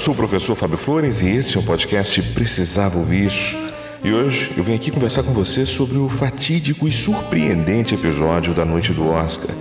Sou 0.00 0.14
o 0.14 0.16
professor 0.16 0.56
Fábio 0.56 0.78
Flores 0.78 1.20
e 1.20 1.28
esse 1.28 1.58
é 1.58 1.60
o 1.60 1.62
podcast 1.62 2.22
Precisava 2.32 2.98
Ouvir 2.98 3.26
Isso. 3.26 3.54
E 4.02 4.10
hoje 4.10 4.50
eu 4.56 4.64
venho 4.64 4.78
aqui 4.78 4.90
conversar 4.90 5.22
com 5.22 5.34
você 5.34 5.66
sobre 5.66 5.98
o 5.98 6.08
fatídico 6.08 6.88
e 6.88 6.92
surpreendente 6.92 7.94
episódio 7.94 8.54
da 8.54 8.64
noite 8.64 8.94
do 8.94 9.06
Oscar. 9.06 9.54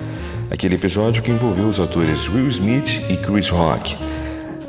Aquele 0.49 0.75
episódio 0.75 1.21
que 1.21 1.29
envolveu 1.29 1.67
os 1.67 1.77
atores 1.77 2.29
Will 2.29 2.47
Smith 2.47 3.03
e 3.09 3.17
Chris 3.17 3.49
Rock. 3.49 3.97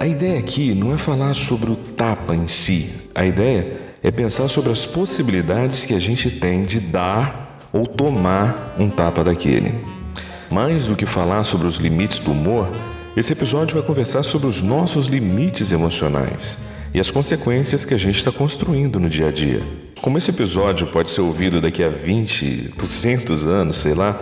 A 0.01 0.09
ideia 0.09 0.41
aqui 0.41 0.74
não 0.74 0.93
é 0.93 0.98
falar 0.98 1.34
sobre 1.34 1.71
o 1.71 1.77
tapa 1.77 2.34
em 2.34 2.48
si. 2.48 3.09
A 3.15 3.24
ideia 3.24 3.80
é 4.02 4.10
pensar 4.10 4.48
sobre 4.48 4.73
as 4.73 4.84
possibilidades 4.84 5.87
que 5.87 5.95
a 5.95 6.01
gente 6.01 6.32
tem 6.32 6.65
de 6.65 6.80
dar 6.80 7.60
ou 7.73 7.87
tomar 7.87 8.74
um 8.77 8.91
tapa 8.91 9.23
daquele. 9.23 9.73
Mais 10.51 10.88
do 10.88 10.96
que 10.96 11.07
falar 11.07 11.45
sobre 11.45 11.68
os 11.68 11.77
limites 11.77 12.18
do 12.18 12.32
humor, 12.32 12.68
esse 13.16 13.32
episódio 13.32 13.74
vai 13.74 13.82
conversar 13.82 14.23
sobre 14.23 14.46
os 14.46 14.60
nossos 14.62 15.06
limites 15.06 15.73
emocionais 15.73 16.59
e 16.95 17.01
as 17.01 17.10
consequências 17.10 17.84
que 17.84 17.92
a 17.92 17.98
gente 17.98 18.16
está 18.16 18.30
construindo 18.30 19.01
no 19.01 19.09
dia 19.09 19.29
a 19.29 19.32
dia. 19.32 19.62
Como 20.01 20.16
esse 20.16 20.30
episódio 20.30 20.87
pode 20.87 21.10
ser 21.10 21.20
ouvido 21.20 21.60
daqui 21.60 21.82
a 21.82 21.88
20, 21.88 22.74
200 22.79 23.45
anos, 23.45 23.76
sei 23.79 23.95
lá, 23.95 24.18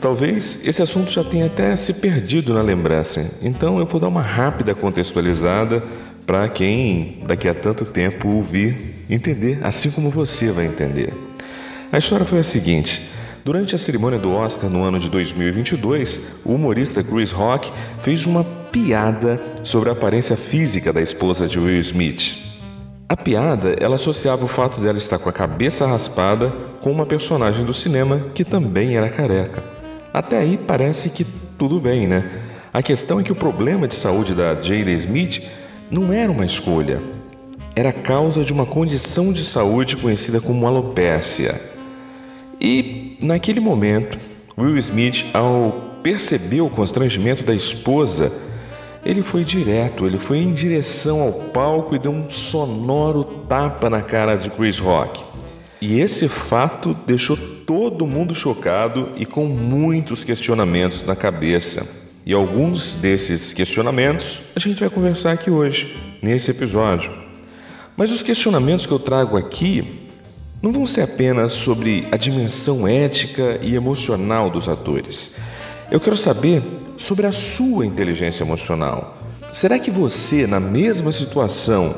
talvez 0.00 0.66
esse 0.66 0.80
assunto 0.80 1.10
já 1.10 1.24
tenha 1.24 1.46
até 1.46 1.74
se 1.76 1.94
perdido 1.94 2.54
na 2.54 2.62
lembrança. 2.62 3.28
Então 3.42 3.78
eu 3.78 3.86
vou 3.86 4.00
dar 4.00 4.08
uma 4.08 4.22
rápida 4.22 4.74
contextualizada 4.74 5.82
para 6.24 6.48
quem 6.48 7.22
daqui 7.26 7.48
a 7.48 7.54
tanto 7.54 7.84
tempo 7.84 8.28
ouvir 8.28 9.04
entender, 9.10 9.58
assim 9.62 9.90
como 9.90 10.10
você 10.10 10.52
vai 10.52 10.66
entender. 10.66 11.12
A 11.90 11.98
história 11.98 12.24
foi 12.24 12.38
a 12.38 12.44
seguinte. 12.44 13.17
Durante 13.48 13.74
a 13.74 13.78
cerimônia 13.78 14.18
do 14.18 14.30
Oscar 14.30 14.68
no 14.68 14.84
ano 14.84 15.00
de 15.00 15.08
2022, 15.08 16.42
o 16.44 16.52
humorista 16.52 17.02
Chris 17.02 17.30
Rock 17.30 17.72
fez 18.02 18.26
uma 18.26 18.44
piada 18.44 19.42
sobre 19.64 19.88
a 19.88 19.92
aparência 19.92 20.36
física 20.36 20.92
da 20.92 21.00
esposa 21.00 21.48
de 21.48 21.58
Will 21.58 21.80
Smith. 21.80 22.36
A 23.08 23.16
piada, 23.16 23.74
ela 23.80 23.94
associava 23.94 24.44
o 24.44 24.48
fato 24.48 24.82
dela 24.82 24.98
estar 24.98 25.18
com 25.18 25.30
a 25.30 25.32
cabeça 25.32 25.86
raspada 25.86 26.52
com 26.82 26.92
uma 26.92 27.06
personagem 27.06 27.64
do 27.64 27.72
cinema 27.72 28.20
que 28.34 28.44
também 28.44 28.98
era 28.98 29.08
careca. 29.08 29.64
Até 30.12 30.36
aí 30.36 30.58
parece 30.58 31.08
que 31.08 31.24
tudo 31.56 31.80
bem, 31.80 32.06
né? 32.06 32.30
A 32.70 32.82
questão 32.82 33.18
é 33.18 33.22
que 33.22 33.32
o 33.32 33.34
problema 33.34 33.88
de 33.88 33.94
saúde 33.94 34.34
da 34.34 34.60
Jada 34.60 34.90
Smith 34.90 35.42
não 35.90 36.12
era 36.12 36.30
uma 36.30 36.44
escolha, 36.44 37.00
era 37.74 37.94
causa 37.94 38.44
de 38.44 38.52
uma 38.52 38.66
condição 38.66 39.32
de 39.32 39.42
saúde 39.42 39.96
conhecida 39.96 40.38
como 40.38 40.66
alopécia. 40.66 41.58
E 42.60 43.07
naquele 43.20 43.60
momento, 43.60 44.18
Will 44.56 44.76
Smith, 44.78 45.26
ao 45.32 46.00
perceber 46.02 46.60
o 46.60 46.70
constrangimento 46.70 47.42
da 47.42 47.54
esposa, 47.54 48.32
ele 49.04 49.22
foi 49.22 49.44
direto, 49.44 50.06
ele 50.06 50.18
foi 50.18 50.38
em 50.38 50.52
direção 50.52 51.22
ao 51.22 51.32
palco 51.32 51.94
e 51.94 51.98
deu 51.98 52.10
um 52.10 52.28
sonoro 52.28 53.24
tapa 53.48 53.88
na 53.88 54.02
cara 54.02 54.36
de 54.36 54.50
Chris 54.50 54.78
Rock. 54.78 55.24
E 55.80 56.00
esse 56.00 56.28
fato 56.28 56.96
deixou 57.06 57.36
todo 57.36 58.06
mundo 58.06 58.34
chocado 58.34 59.10
e 59.16 59.24
com 59.24 59.46
muitos 59.46 60.24
questionamentos 60.24 61.04
na 61.04 61.14
cabeça. 61.14 61.86
E 62.26 62.32
alguns 62.34 62.96
desses 62.96 63.54
questionamentos 63.54 64.40
a 64.56 64.60
gente 64.60 64.80
vai 64.80 64.90
conversar 64.90 65.32
aqui 65.32 65.50
hoje, 65.50 65.96
nesse 66.20 66.50
episódio. 66.50 67.12
Mas 67.96 68.10
os 68.10 68.22
questionamentos 68.22 68.86
que 68.86 68.92
eu 68.92 68.98
trago 68.98 69.36
aqui 69.36 70.07
não 70.60 70.72
vão 70.72 70.86
ser 70.86 71.02
apenas 71.02 71.52
sobre 71.52 72.06
a 72.10 72.16
dimensão 72.16 72.86
ética 72.86 73.58
e 73.62 73.74
emocional 73.74 74.50
dos 74.50 74.68
atores. 74.68 75.36
Eu 75.90 76.00
quero 76.00 76.16
saber 76.16 76.62
sobre 76.96 77.26
a 77.26 77.32
sua 77.32 77.86
inteligência 77.86 78.42
emocional. 78.42 79.16
Será 79.52 79.78
que 79.78 79.90
você, 79.90 80.46
na 80.46 80.60
mesma 80.60 81.12
situação, 81.12 81.94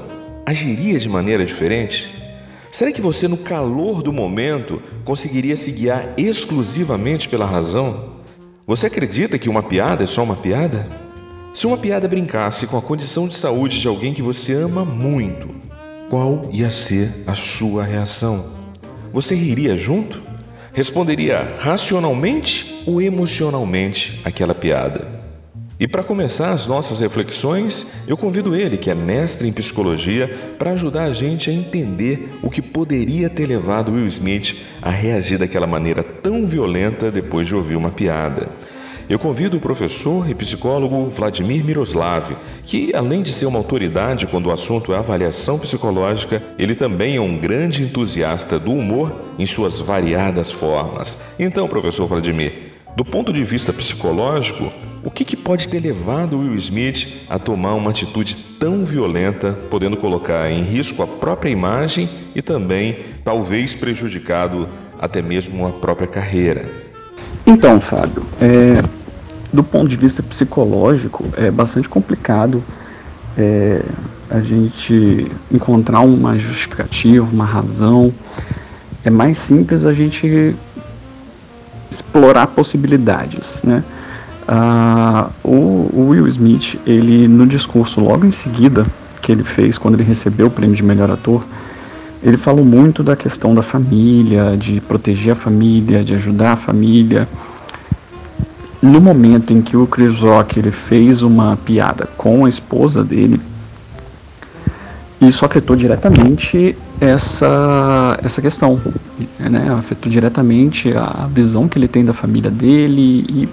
agiria 0.46 0.98
de 0.98 1.08
maneira 1.08 1.44
diferente? 1.44 2.08
Será 2.70 2.92
que 2.92 3.00
você, 3.00 3.26
no 3.26 3.38
calor 3.38 4.02
do 4.02 4.12
momento, 4.12 4.80
conseguiria 5.04 5.56
se 5.56 5.72
guiar 5.72 6.14
exclusivamente 6.16 7.28
pela 7.28 7.46
razão? 7.46 8.10
Você 8.66 8.86
acredita 8.86 9.38
que 9.38 9.48
uma 9.48 9.62
piada 9.62 10.04
é 10.04 10.06
só 10.06 10.22
uma 10.22 10.36
piada? 10.36 10.86
Se 11.52 11.66
uma 11.66 11.76
piada 11.76 12.06
brincasse 12.06 12.68
com 12.68 12.76
a 12.76 12.82
condição 12.82 13.26
de 13.26 13.34
saúde 13.34 13.80
de 13.80 13.88
alguém 13.88 14.14
que 14.14 14.22
você 14.22 14.52
ama 14.52 14.84
muito, 14.84 15.48
qual 16.10 16.50
ia 16.52 16.70
ser 16.70 17.08
a 17.24 17.36
sua 17.36 17.84
reação? 17.84 18.44
Você 19.12 19.32
riria 19.32 19.76
junto? 19.76 20.20
Responderia 20.72 21.54
racionalmente 21.58 22.82
ou 22.84 23.00
emocionalmente 23.00 24.20
aquela 24.24 24.52
piada? 24.52 25.06
E 25.78 25.86
para 25.86 26.02
começar 26.02 26.50
as 26.50 26.66
nossas 26.66 26.98
reflexões, 26.98 28.04
eu 28.08 28.16
convido 28.16 28.56
ele, 28.56 28.76
que 28.76 28.90
é 28.90 28.94
mestre 28.94 29.48
em 29.48 29.52
psicologia, 29.52 30.28
para 30.58 30.72
ajudar 30.72 31.04
a 31.04 31.12
gente 31.12 31.48
a 31.48 31.52
entender 31.52 32.38
o 32.42 32.50
que 32.50 32.60
poderia 32.60 33.30
ter 33.30 33.46
levado 33.46 33.92
Will 33.92 34.06
Smith 34.08 34.56
a 34.82 34.90
reagir 34.90 35.38
daquela 35.38 35.66
maneira 35.66 36.02
tão 36.02 36.44
violenta 36.44 37.10
depois 37.10 37.46
de 37.46 37.54
ouvir 37.54 37.76
uma 37.76 37.90
piada. 37.90 38.50
Eu 39.10 39.18
convido 39.18 39.56
o 39.56 39.60
professor 39.60 40.30
e 40.30 40.34
psicólogo 40.36 41.08
Vladimir 41.08 41.64
Miroslav, 41.64 42.36
que, 42.62 42.94
além 42.94 43.22
de 43.22 43.32
ser 43.32 43.46
uma 43.46 43.58
autoridade 43.58 44.28
quando 44.28 44.46
o 44.46 44.52
assunto 44.52 44.94
é 44.94 44.96
avaliação 44.96 45.58
psicológica, 45.58 46.40
ele 46.56 46.76
também 46.76 47.16
é 47.16 47.20
um 47.20 47.36
grande 47.36 47.82
entusiasta 47.82 48.56
do 48.56 48.70
humor 48.70 49.12
em 49.36 49.44
suas 49.44 49.80
variadas 49.80 50.52
formas. 50.52 51.34
Então, 51.40 51.66
professor 51.66 52.06
Vladimir, 52.06 52.52
do 52.96 53.04
ponto 53.04 53.32
de 53.32 53.42
vista 53.42 53.72
psicológico, 53.72 54.72
o 55.02 55.10
que, 55.10 55.24
que, 55.24 55.36
pode 55.36 55.66
ter 55.66 55.80
levado 55.80 56.38
Will 56.38 56.54
Smith 56.54 57.26
a 57.28 57.36
tomar 57.36 57.74
uma 57.74 57.90
atitude 57.90 58.36
tão 58.60 58.84
violenta, 58.84 59.58
podendo 59.68 59.96
colocar 59.96 60.48
em 60.52 60.62
risco 60.62 61.02
a 61.02 61.06
própria 61.08 61.50
imagem 61.50 62.08
e 62.32 62.40
também, 62.40 62.96
talvez, 63.24 63.74
prejudicado 63.74 64.68
até 65.00 65.20
mesmo 65.20 65.66
a 65.66 65.70
própria 65.70 66.06
carreira? 66.06 66.64
Então, 67.46 67.80
Fábio, 67.80 68.24
é, 68.40 68.99
do 69.52 69.62
ponto 69.62 69.88
de 69.88 69.96
vista 69.96 70.22
psicológico, 70.22 71.24
é 71.36 71.50
bastante 71.50 71.88
complicado 71.88 72.62
é, 73.36 73.82
a 74.28 74.40
gente 74.40 75.30
encontrar 75.52 76.00
uma 76.00 76.38
justificativa, 76.38 77.26
uma 77.30 77.44
razão. 77.44 78.12
É 79.04 79.10
mais 79.10 79.38
simples 79.38 79.84
a 79.84 79.92
gente 79.92 80.54
explorar 81.90 82.46
possibilidades, 82.48 83.62
né? 83.64 83.82
Ah, 84.46 85.30
o, 85.44 85.90
o 85.92 86.08
Will 86.10 86.26
Smith, 86.28 86.78
ele 86.86 87.28
no 87.28 87.46
discurso 87.46 88.00
logo 88.00 88.26
em 88.26 88.30
seguida 88.30 88.86
que 89.20 89.30
ele 89.30 89.44
fez 89.44 89.78
quando 89.78 89.94
ele 89.94 90.02
recebeu 90.02 90.46
o 90.46 90.50
prêmio 90.50 90.74
de 90.74 90.82
melhor 90.82 91.10
ator, 91.10 91.44
ele 92.22 92.36
falou 92.36 92.64
muito 92.64 93.02
da 93.02 93.16
questão 93.16 93.54
da 93.54 93.62
família, 93.62 94.56
de 94.56 94.80
proteger 94.80 95.32
a 95.32 95.36
família, 95.36 96.04
de 96.04 96.14
ajudar 96.14 96.52
a 96.52 96.56
família 96.56 97.28
no 98.82 99.00
momento 99.00 99.52
em 99.52 99.60
que 99.60 99.76
o 99.76 99.86
Chris 99.86 100.18
Rock 100.20 100.58
ele 100.58 100.70
fez 100.70 101.22
uma 101.22 101.56
piada 101.56 102.08
com 102.16 102.44
a 102.44 102.48
esposa 102.48 103.04
dele, 103.04 103.40
isso 105.20 105.44
afetou 105.44 105.76
diretamente 105.76 106.74
essa, 106.98 108.18
essa 108.22 108.40
questão, 108.40 108.80
né? 109.38 109.70
afetou 109.78 110.10
diretamente 110.10 110.96
a 110.96 111.28
visão 111.30 111.68
que 111.68 111.78
ele 111.78 111.88
tem 111.88 112.04
da 112.04 112.14
família 112.14 112.50
dele 112.50 113.26
e 113.28 113.48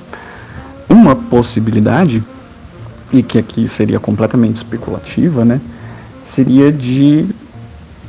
uma 0.87 1.13
possibilidade, 1.13 2.23
e 3.11 3.21
que 3.21 3.37
aqui 3.37 3.67
seria 3.67 3.99
completamente 3.99 4.55
especulativa, 4.55 5.43
né? 5.43 5.59
seria 6.23 6.71
de 6.71 7.25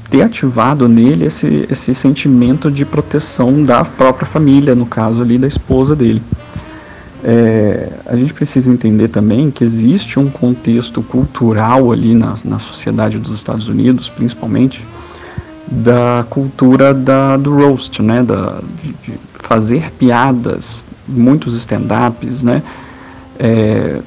ter 0.09 0.23
ativado 0.23 0.88
nele 0.88 1.26
esse, 1.26 1.67
esse 1.69 1.93
sentimento 1.94 2.71
de 2.71 2.85
proteção 2.85 3.64
da 3.64 3.85
própria 3.85 4.26
família, 4.26 4.75
no 4.75 4.87
caso 4.87 5.21
ali 5.21 5.37
da 5.37 5.49
esposa 5.49 5.97
dele. 5.97 6.23
É, 7.25 7.91
a 8.06 8.15
gente 8.15 8.32
precisa 8.32 8.70
entender 8.70 9.09
também 9.09 9.50
que 9.50 9.65
existe 9.65 10.20
um 10.20 10.31
contexto 10.31 11.03
cultural 11.03 11.91
ali 11.91 12.15
na, 12.15 12.37
na 12.44 12.59
sociedade 12.59 13.19
dos 13.19 13.32
Estados 13.32 13.67
Unidos, 13.67 14.09
principalmente, 14.09 14.87
da 15.67 16.25
cultura 16.31 16.94
da, 16.94 17.37
do 17.37 17.55
roast, 17.55 18.00
né, 18.00 18.23
da, 18.23 18.61
de, 18.82 19.15
fazer 19.35 19.91
piadas, 19.93 20.85
muitos 21.06 21.55
stand-ups, 21.56 22.43
né, 22.43 22.62
é, 23.38 24.00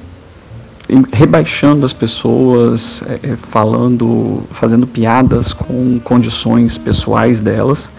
rebaixando 1.12 1.86
as 1.86 1.92
pessoas, 1.92 3.02
é, 3.06 3.30
é, 3.30 3.36
falando, 3.50 4.42
fazendo 4.52 4.86
piadas 4.86 5.52
com 5.52 6.00
condições 6.00 6.78
pessoais 6.78 7.40
delas. 7.40 7.90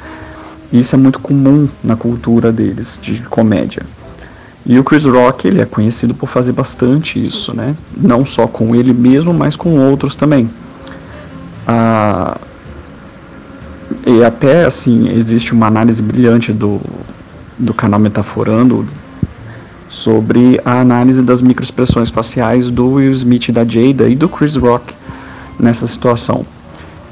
Isso 0.72 0.96
é 0.96 0.98
muito 0.98 1.20
comum 1.20 1.68
na 1.84 1.96
cultura 1.96 2.52
deles 2.52 3.00
de 3.02 3.22
comédia. 3.22 3.84
E 4.66 4.80
o 4.80 4.84
Chris 4.84 5.06
Rock 5.06 5.48
ele 5.48 5.62
é 5.62 5.66
conhecido 5.66 6.14
por 6.14 6.28
fazer 6.28 6.54
bastante 6.54 7.24
isso, 7.24 7.54
né? 7.54 7.76
Não 7.96 8.26
só 8.26 8.48
com 8.48 8.74
ele 8.74 8.94
mesmo, 8.94 9.34
mas 9.34 9.56
com 9.56 9.78
outros 9.78 10.16
também. 10.16 10.50
Ah, 11.68 12.38
e 14.06 14.24
até 14.24 14.66
assim 14.66 15.10
existe 15.10 15.54
uma 15.54 15.68
análise 15.68 16.02
brilhante 16.02 16.54
do, 16.54 16.80
do 17.58 17.74
canal 17.74 18.00
Metaforando 18.00 18.88
sobre 19.90 20.60
a 20.66 20.80
análise 20.80 21.22
das 21.22 21.42
microexpressões 21.42 22.10
faciais 22.10 22.72
do 22.72 22.94
Will 22.94 23.12
Smith, 23.12 23.52
da 23.52 23.64
Jada 23.64 24.10
e 24.10 24.16
do 24.16 24.28
Chris 24.28 24.56
Rock 24.56 24.94
nessa 25.60 25.86
situação. 25.86 26.46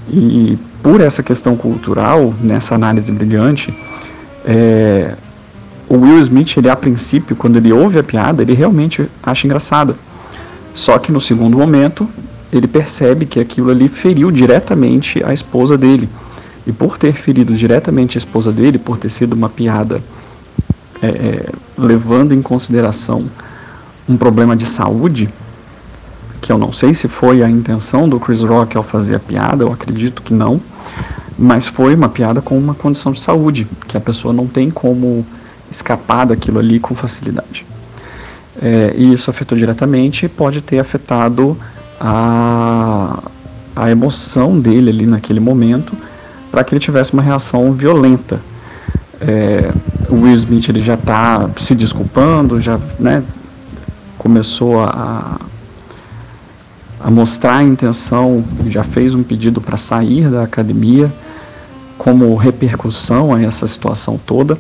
E 0.09 0.57
por 0.81 0.99
essa 0.99 1.21
questão 1.21 1.55
cultural, 1.55 2.33
nessa 2.41 2.75
análise 2.75 3.11
brilhante, 3.11 3.73
é, 4.43 5.15
o 5.91 5.97
Will 5.97 6.19
Smith, 6.19 6.55
ele 6.55 6.69
a 6.69 6.75
princípio, 6.77 7.35
quando 7.35 7.57
ele 7.57 7.73
ouve 7.73 7.99
a 7.99 8.03
piada, 8.03 8.41
ele 8.41 8.53
realmente 8.53 9.09
acha 9.21 9.45
engraçada. 9.45 9.93
Só 10.73 10.97
que 10.97 11.11
no 11.11 11.19
segundo 11.19 11.57
momento, 11.57 12.07
ele 12.49 12.65
percebe 12.65 13.25
que 13.25 13.41
aquilo 13.41 13.69
ali 13.69 13.89
feriu 13.89 14.31
diretamente 14.31 15.21
a 15.21 15.33
esposa 15.33 15.77
dele. 15.77 16.07
E 16.65 16.71
por 16.71 16.97
ter 16.97 17.11
ferido 17.11 17.53
diretamente 17.53 18.17
a 18.17 18.19
esposa 18.19 18.53
dele, 18.53 18.79
por 18.79 18.97
ter 18.97 19.09
sido 19.09 19.33
uma 19.33 19.49
piada 19.49 20.01
é, 21.01 21.07
é, 21.07 21.49
levando 21.77 22.33
em 22.33 22.41
consideração 22.41 23.25
um 24.07 24.15
problema 24.15 24.55
de 24.55 24.65
saúde, 24.65 25.27
que 26.39 26.53
eu 26.53 26.57
não 26.57 26.71
sei 26.71 26.93
se 26.93 27.09
foi 27.09 27.43
a 27.43 27.49
intenção 27.49 28.07
do 28.07 28.17
Chris 28.17 28.41
Rock 28.41 28.77
ao 28.77 28.83
fazer 28.83 29.15
a 29.15 29.19
piada, 29.19 29.65
eu 29.65 29.73
acredito 29.73 30.21
que 30.21 30.33
não, 30.33 30.61
mas 31.37 31.67
foi 31.67 31.93
uma 31.93 32.07
piada 32.07 32.41
com 32.41 32.57
uma 32.57 32.73
condição 32.73 33.11
de 33.11 33.19
saúde, 33.19 33.67
que 33.89 33.97
a 33.97 33.99
pessoa 33.99 34.33
não 34.33 34.47
tem 34.47 34.71
como 34.71 35.25
escapar 35.71 36.25
daquilo 36.25 36.59
ali 36.59 36.79
com 36.79 36.93
facilidade. 36.93 37.65
É, 38.61 38.93
e 38.95 39.13
isso 39.13 39.29
afetou 39.31 39.57
diretamente 39.57 40.27
pode 40.27 40.61
ter 40.61 40.77
afetado 40.77 41.57
a, 41.99 43.23
a 43.75 43.89
emoção 43.89 44.59
dele 44.59 44.89
ali 44.89 45.05
naquele 45.05 45.39
momento 45.39 45.95
para 46.51 46.63
que 46.63 46.73
ele 46.73 46.79
tivesse 46.79 47.13
uma 47.13 47.21
reação 47.21 47.71
violenta. 47.71 48.39
É, 49.21 49.71
o 50.09 50.15
Will 50.15 50.33
Smith 50.33 50.67
ele 50.67 50.81
já 50.81 50.95
está 50.95 51.49
se 51.55 51.73
desculpando, 51.73 52.59
já 52.59 52.77
né, 52.99 53.23
começou 54.17 54.81
a, 54.81 55.39
a 56.99 57.09
mostrar 57.09 57.57
a 57.57 57.63
intenção, 57.63 58.43
já 58.67 58.83
fez 58.83 59.13
um 59.13 59.23
pedido 59.23 59.61
para 59.61 59.77
sair 59.77 60.29
da 60.29 60.43
academia 60.43 61.11
como 61.97 62.35
repercussão 62.35 63.33
a 63.33 63.41
essa 63.41 63.65
situação 63.67 64.19
toda, 64.25 64.57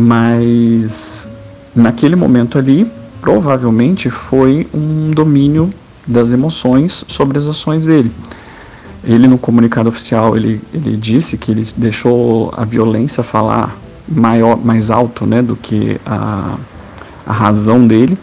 mas 0.00 1.28
naquele 1.74 2.16
momento 2.16 2.58
ali 2.58 2.90
provavelmente 3.20 4.08
foi 4.08 4.66
um 4.72 5.10
domínio 5.10 5.72
das 6.06 6.32
emoções 6.32 7.04
sobre 7.06 7.38
as 7.38 7.46
ações 7.46 7.84
dele. 7.84 8.10
Ele 9.04 9.28
no 9.28 9.38
comunicado 9.38 9.88
oficial 9.88 10.36
ele, 10.36 10.60
ele 10.72 10.96
disse 10.96 11.36
que 11.36 11.50
ele 11.50 11.66
deixou 11.76 12.52
a 12.56 12.64
violência 12.64 13.22
falar 13.22 13.76
maior, 14.08 14.56
mais 14.56 14.90
alto 14.90 15.26
né, 15.26 15.42
do 15.42 15.54
que 15.54 16.00
a, 16.04 16.56
a 17.26 17.32
razão 17.32 17.86
dele. 17.86 18.18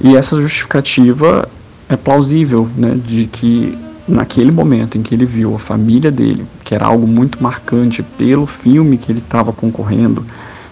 E 0.00 0.16
essa 0.16 0.40
justificativa 0.40 1.48
é 1.88 1.96
plausível, 1.96 2.68
né, 2.76 2.96
de 3.04 3.26
que 3.26 3.78
naquele 4.06 4.50
momento 4.50 4.98
em 4.98 5.02
que 5.02 5.14
ele 5.14 5.26
viu 5.26 5.54
a 5.54 5.58
família 5.58 6.10
dele, 6.10 6.44
que 6.64 6.74
era 6.74 6.86
algo 6.86 7.06
muito 7.06 7.42
marcante 7.42 8.02
pelo 8.02 8.46
filme 8.46 8.96
que 8.98 9.12
ele 9.12 9.18
estava 9.18 9.52
concorrendo 9.52 10.24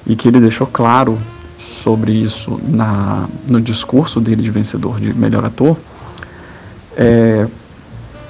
e 0.06 0.14
que 0.14 0.28
ele 0.28 0.40
deixou 0.40 0.66
claro 0.66 1.18
sobre 1.58 2.12
isso 2.12 2.60
na, 2.68 3.28
no 3.48 3.60
discurso 3.60 4.20
dele 4.20 4.42
de 4.42 4.50
vencedor 4.50 5.00
de 5.00 5.14
melhor 5.14 5.44
ator, 5.44 5.76
é, 6.96 7.46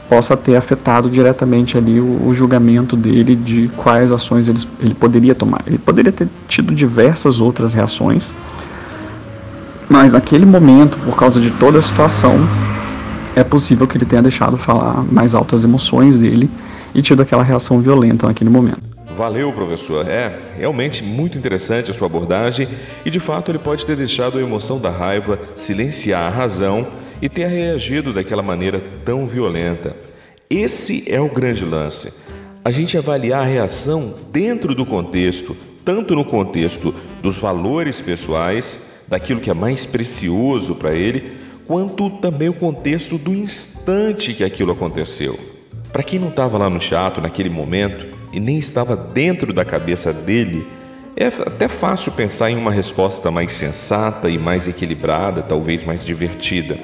possa 0.09 0.37
ter 0.37 0.57
afetado 0.57 1.11
diretamente 1.11 1.77
ali 1.77 2.01
o, 2.01 2.27
o, 2.27 2.35
julgamento 2.35 2.97
dele 2.97 3.35
de 3.35 3.69
quais 3.77 4.13
ações 4.13 4.49
ele, 4.49 4.61
ele 4.81 4.95
poderia 4.95 5.35
tomar. 5.35 5.63
Ele 5.67 5.79
poderia 5.79 6.13
ter 6.13 6.29
tido 6.49 6.75
diversas 6.75 7.41
outras 7.41 7.75
reações, 7.75 8.35
mas 9.89 10.13
naquele 10.13 10.47
momento, 10.47 10.99
por 10.99 11.17
causa 11.17 11.41
de 11.41 11.51
toda 11.51 11.79
a 11.79 11.83
situação, 11.83 12.37
é 13.35 13.45
possível 13.45 13.87
que 13.87 13.97
ele 13.97 14.07
tenha 14.07 14.23
deixado 14.23 14.57
falar 14.57 15.05
mais 15.11 15.35
altas 15.35 15.65
emoções 15.65 16.19
dele 16.19 16.51
e 16.95 17.03
tido 17.03 17.23
aquela 17.23 17.43
reação 17.43 17.81
violenta 17.81 18.27
naquele 18.27 18.51
momento. 18.51 18.86
Valeu, 19.17 19.51
professor. 19.51 20.07
É 20.07 20.39
realmente 20.59 21.03
muito 21.03 21.39
interessante 21.39 21.91
a 21.91 21.95
sua 21.95 22.07
abordagem 22.07 22.69
e 23.03 23.09
de 23.09 23.19
fato 23.19 23.51
ele 23.51 23.59
pode 23.59 23.87
ter 23.87 23.97
deixado 23.97 24.37
a 24.37 24.43
emoção 24.43 24.79
da 24.79 24.91
raiva 24.91 25.41
silenciar 25.57 26.27
a 26.27 26.29
razão 26.29 26.87
e 27.23 27.27
ter 27.27 27.47
reagido 27.47 28.13
daquela 28.13 28.43
maneira 28.43 28.79
tão 29.07 29.27
violenta. 29.27 29.97
Esse 30.51 31.11
é 31.11 31.19
o 31.19 31.31
grande 31.31 31.65
lance. 31.65 32.13
A 32.63 32.71
gente 32.71 32.99
avaliar 32.99 33.41
a 33.41 33.47
reação 33.47 34.15
dentro 34.31 34.75
do 34.75 34.85
contexto, 34.85 35.57
tanto 35.83 36.15
no 36.15 36.25
contexto 36.25 36.95
dos 37.23 37.39
valores 37.39 38.03
pessoais, 38.03 39.01
daquilo 39.09 39.41
que 39.41 39.49
é 39.49 39.55
mais 39.55 39.87
precioso 39.87 40.75
para 40.75 40.95
ele, 40.95 41.39
quanto 41.67 42.11
também 42.11 42.51
o 42.51 42.55
contexto 42.55 43.17
do 43.17 43.33
instante 43.33 44.35
que 44.35 44.45
aquilo 44.45 44.73
aconteceu. 44.73 45.39
Para 45.91 46.03
quem 46.03 46.19
não 46.19 46.29
estava 46.29 46.59
lá 46.59 46.69
no 46.69 46.79
teatro 46.79 47.23
naquele 47.23 47.49
momento 47.49 48.16
e 48.33 48.41
nem 48.41 48.59
estava 48.59 48.97
dentro 48.97 49.53
da 49.53 49.65
cabeça 49.65 50.13
dele, 50.13 50.67
é 51.17 51.27
até 51.27 51.67
fácil 51.67 52.13
pensar 52.13 52.51
em 52.51 52.57
uma 52.57 52.71
resposta 52.71 53.31
mais 53.31 53.53
sensata 53.53 54.29
e 54.29 54.37
mais 54.37 54.69
equilibrada, 54.69 55.43
talvez 55.43 55.83
mais 55.83 56.05
divertida. 56.05 56.79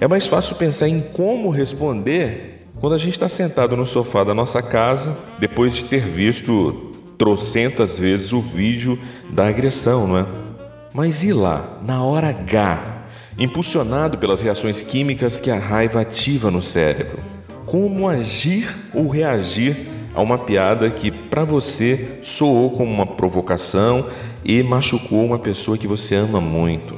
É 0.00 0.06
mais 0.06 0.26
fácil 0.26 0.54
pensar 0.56 0.88
em 0.88 1.00
como 1.00 1.50
responder 1.50 2.68
quando 2.80 2.94
a 2.94 2.98
gente 2.98 3.14
está 3.14 3.28
sentado 3.28 3.76
no 3.76 3.86
sofá 3.86 4.22
da 4.22 4.34
nossa 4.34 4.62
casa, 4.62 5.16
depois 5.38 5.74
de 5.74 5.84
ter 5.84 6.02
visto 6.02 6.94
trocentas 7.16 7.98
vezes 7.98 8.32
o 8.32 8.40
vídeo 8.40 8.98
da 9.30 9.48
agressão, 9.48 10.06
não 10.06 10.18
é? 10.18 10.26
Mas 10.92 11.22
e 11.22 11.32
lá, 11.32 11.78
na 11.82 12.04
hora 12.04 12.28
H, 12.28 13.06
impulsionado 13.38 14.18
pelas 14.18 14.40
reações 14.40 14.82
químicas 14.82 15.40
que 15.40 15.50
a 15.50 15.58
raiva 15.58 16.02
ativa 16.02 16.50
no 16.50 16.62
cérebro? 16.62 17.18
Como 17.64 18.08
agir 18.08 18.76
ou 18.94 19.08
reagir 19.08 19.95
a 20.16 20.22
uma 20.22 20.38
piada 20.38 20.90
que 20.90 21.10
para 21.10 21.44
você 21.44 22.18
soou 22.22 22.70
como 22.70 22.90
uma 22.90 23.06
provocação 23.06 24.08
e 24.42 24.62
machucou 24.62 25.22
uma 25.24 25.38
pessoa 25.38 25.76
que 25.76 25.86
você 25.86 26.14
ama 26.14 26.40
muito? 26.40 26.96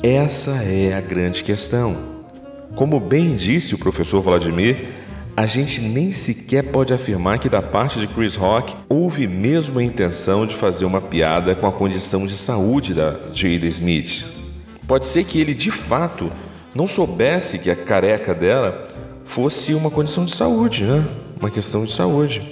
Essa 0.00 0.62
é 0.62 0.94
a 0.94 1.00
grande 1.00 1.42
questão. 1.42 1.96
Como 2.76 3.00
bem 3.00 3.34
disse 3.34 3.74
o 3.74 3.78
professor 3.78 4.22
Vladimir, 4.22 4.86
a 5.36 5.46
gente 5.46 5.80
nem 5.80 6.12
sequer 6.12 6.64
pode 6.70 6.94
afirmar 6.94 7.40
que 7.40 7.48
da 7.48 7.60
parte 7.60 7.98
de 7.98 8.06
Chris 8.06 8.36
Rock 8.36 8.76
houve 8.88 9.26
mesmo 9.26 9.80
a 9.80 9.82
intenção 9.82 10.46
de 10.46 10.54
fazer 10.54 10.84
uma 10.84 11.00
piada 11.00 11.56
com 11.56 11.66
a 11.66 11.72
condição 11.72 12.24
de 12.24 12.36
saúde 12.36 12.94
da 12.94 13.16
Jada 13.32 13.66
Smith. 13.66 14.24
Pode 14.86 15.08
ser 15.08 15.24
que 15.24 15.40
ele 15.40 15.54
de 15.54 15.72
fato 15.72 16.30
não 16.72 16.86
soubesse 16.86 17.58
que 17.58 17.70
a 17.70 17.76
careca 17.76 18.32
dela 18.32 18.86
fosse 19.24 19.74
uma 19.74 19.90
condição 19.90 20.24
de 20.24 20.34
saúde, 20.34 20.84
né? 20.84 21.04
Uma 21.40 21.50
questão 21.50 21.84
de 21.84 21.92
saúde. 21.92 22.42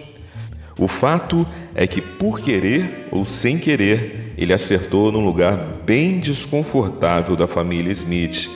O 0.79 0.87
fato 0.87 1.47
é 1.75 1.87
que, 1.87 2.01
por 2.01 2.41
querer 2.41 3.09
ou 3.11 3.25
sem 3.27 3.59
querer, 3.59 4.35
ele 4.39 4.53
acertou 4.53 5.11
num 5.11 5.25
lugar 5.25 5.57
bem 5.85 6.21
desconfortável 6.21 7.35
da 7.35 7.49
família 7.49 7.91
Smith. 7.93 8.49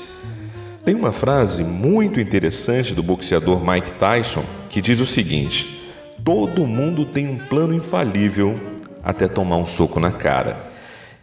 Tem 0.85 0.95
uma 0.95 1.13
frase 1.13 1.65
muito 1.65 2.21
interessante 2.21 2.95
do 2.95 3.03
boxeador 3.03 3.61
Mike 3.65 3.93
Tyson 3.93 4.45
que 4.69 4.81
diz 4.81 5.01
o 5.01 5.07
seguinte: 5.07 5.81
Todo 6.25 6.67
mundo 6.67 7.05
tem 7.05 7.27
um 7.27 7.39
plano 7.39 7.75
infalível 7.75 8.59
até 9.03 9.27
tomar 9.27 9.57
um 9.57 9.67
soco 9.67 9.99
na 9.99 10.13
cara. 10.13 10.61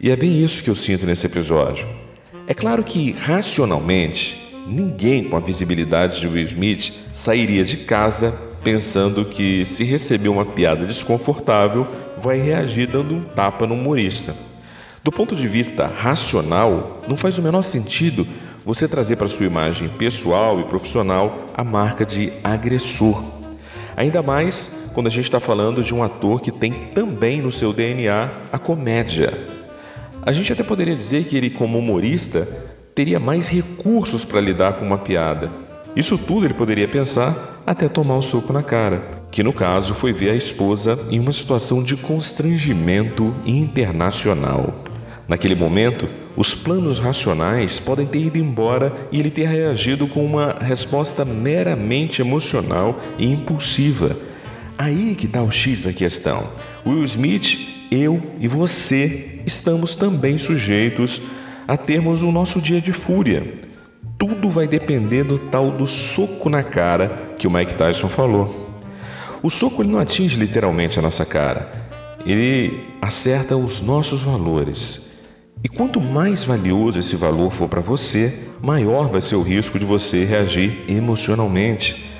E 0.00 0.10
é 0.10 0.16
bem 0.16 0.42
isso 0.42 0.62
que 0.62 0.70
eu 0.70 0.74
sinto 0.74 1.06
nesse 1.06 1.26
episódio. 1.26 1.86
É 2.46 2.54
claro 2.54 2.84
que, 2.84 3.12
racionalmente, 3.12 4.36
ninguém 4.66 5.24
com 5.24 5.36
a 5.36 5.40
visibilidade 5.40 6.20
de 6.20 6.26
Will 6.26 6.42
Smith 6.42 6.92
sairia 7.12 7.64
de 7.64 7.78
casa 7.78 8.47
pensando 8.68 9.24
que, 9.24 9.64
se 9.64 9.82
receber 9.82 10.28
uma 10.28 10.44
piada 10.44 10.84
desconfortável, 10.84 11.86
vai 12.18 12.38
reagir 12.38 12.86
dando 12.86 13.14
um 13.14 13.22
tapa 13.22 13.66
no 13.66 13.72
humorista. 13.72 14.34
Do 15.02 15.10
ponto 15.10 15.34
de 15.34 15.48
vista 15.48 15.86
racional, 15.86 17.00
não 17.08 17.16
faz 17.16 17.38
o 17.38 17.42
menor 17.42 17.62
sentido 17.62 18.26
você 18.66 18.86
trazer 18.86 19.16
para 19.16 19.26
sua 19.26 19.46
imagem 19.46 19.88
pessoal 19.88 20.60
e 20.60 20.64
profissional 20.64 21.46
a 21.54 21.64
marca 21.64 22.04
de 22.04 22.30
agressor. 22.44 23.24
Ainda 23.96 24.20
mais 24.20 24.90
quando 24.92 25.06
a 25.06 25.10
gente 25.10 25.24
está 25.24 25.40
falando 25.40 25.82
de 25.82 25.94
um 25.94 26.02
ator 26.02 26.42
que 26.42 26.52
tem 26.52 26.90
também 26.94 27.40
no 27.40 27.50
seu 27.50 27.72
DNA 27.72 28.28
a 28.52 28.58
comédia. 28.58 29.32
A 30.20 30.30
gente 30.30 30.52
até 30.52 30.62
poderia 30.62 30.94
dizer 30.94 31.24
que 31.24 31.38
ele, 31.38 31.48
como 31.48 31.78
humorista, 31.78 32.46
teria 32.94 33.18
mais 33.18 33.48
recursos 33.48 34.26
para 34.26 34.42
lidar 34.42 34.74
com 34.74 34.84
uma 34.84 34.98
piada. 34.98 35.67
Isso 35.96 36.16
tudo 36.16 36.46
ele 36.46 36.54
poderia 36.54 36.86
pensar 36.86 37.62
até 37.66 37.88
tomar 37.88 38.14
o 38.14 38.18
um 38.18 38.22
soco 38.22 38.52
na 38.52 38.62
cara, 38.62 39.02
que 39.30 39.42
no 39.42 39.52
caso 39.52 39.94
foi 39.94 40.12
ver 40.12 40.30
a 40.30 40.36
esposa 40.36 40.98
em 41.10 41.18
uma 41.18 41.32
situação 41.32 41.82
de 41.82 41.96
constrangimento 41.96 43.34
internacional. 43.44 44.84
Naquele 45.26 45.54
momento, 45.54 46.08
os 46.34 46.54
planos 46.54 46.98
racionais 46.98 47.78
podem 47.78 48.06
ter 48.06 48.20
ido 48.20 48.38
embora 48.38 48.94
e 49.12 49.18
ele 49.18 49.30
ter 49.30 49.46
reagido 49.46 50.08
com 50.08 50.24
uma 50.24 50.56
resposta 50.60 51.24
meramente 51.24 52.22
emocional 52.22 52.98
e 53.18 53.26
impulsiva. 53.26 54.16
Aí 54.78 55.14
que 55.14 55.26
está 55.26 55.42
o 55.42 55.50
X 55.50 55.82
da 55.82 55.92
questão. 55.92 56.48
Will 56.86 57.04
Smith, 57.04 57.58
eu 57.90 58.22
e 58.40 58.48
você 58.48 59.40
estamos 59.44 59.94
também 59.94 60.38
sujeitos 60.38 61.20
a 61.66 61.76
termos 61.76 62.22
o 62.22 62.32
nosso 62.32 62.60
dia 62.62 62.80
de 62.80 62.92
fúria. 62.92 63.67
Tudo 64.18 64.50
vai 64.50 64.66
depender 64.66 65.22
do 65.22 65.38
tal 65.38 65.70
do 65.70 65.86
soco 65.86 66.50
na 66.50 66.64
cara 66.64 67.36
que 67.38 67.46
o 67.46 67.50
Mike 67.50 67.76
Tyson 67.76 68.08
falou. 68.08 68.68
O 69.40 69.48
soco 69.48 69.80
ele 69.80 69.92
não 69.92 70.00
atinge 70.00 70.36
literalmente 70.36 70.98
a 70.98 71.02
nossa 71.02 71.24
cara, 71.24 71.70
ele 72.26 72.82
acerta 73.00 73.56
os 73.56 73.80
nossos 73.80 74.22
valores. 74.22 75.20
E 75.62 75.68
quanto 75.68 76.00
mais 76.00 76.42
valioso 76.42 76.98
esse 76.98 77.14
valor 77.14 77.52
for 77.52 77.68
para 77.68 77.80
você, 77.80 78.36
maior 78.60 79.06
vai 79.06 79.20
ser 79.20 79.36
o 79.36 79.42
risco 79.42 79.78
de 79.78 79.84
você 79.84 80.24
reagir 80.24 80.84
emocionalmente. 80.88 82.10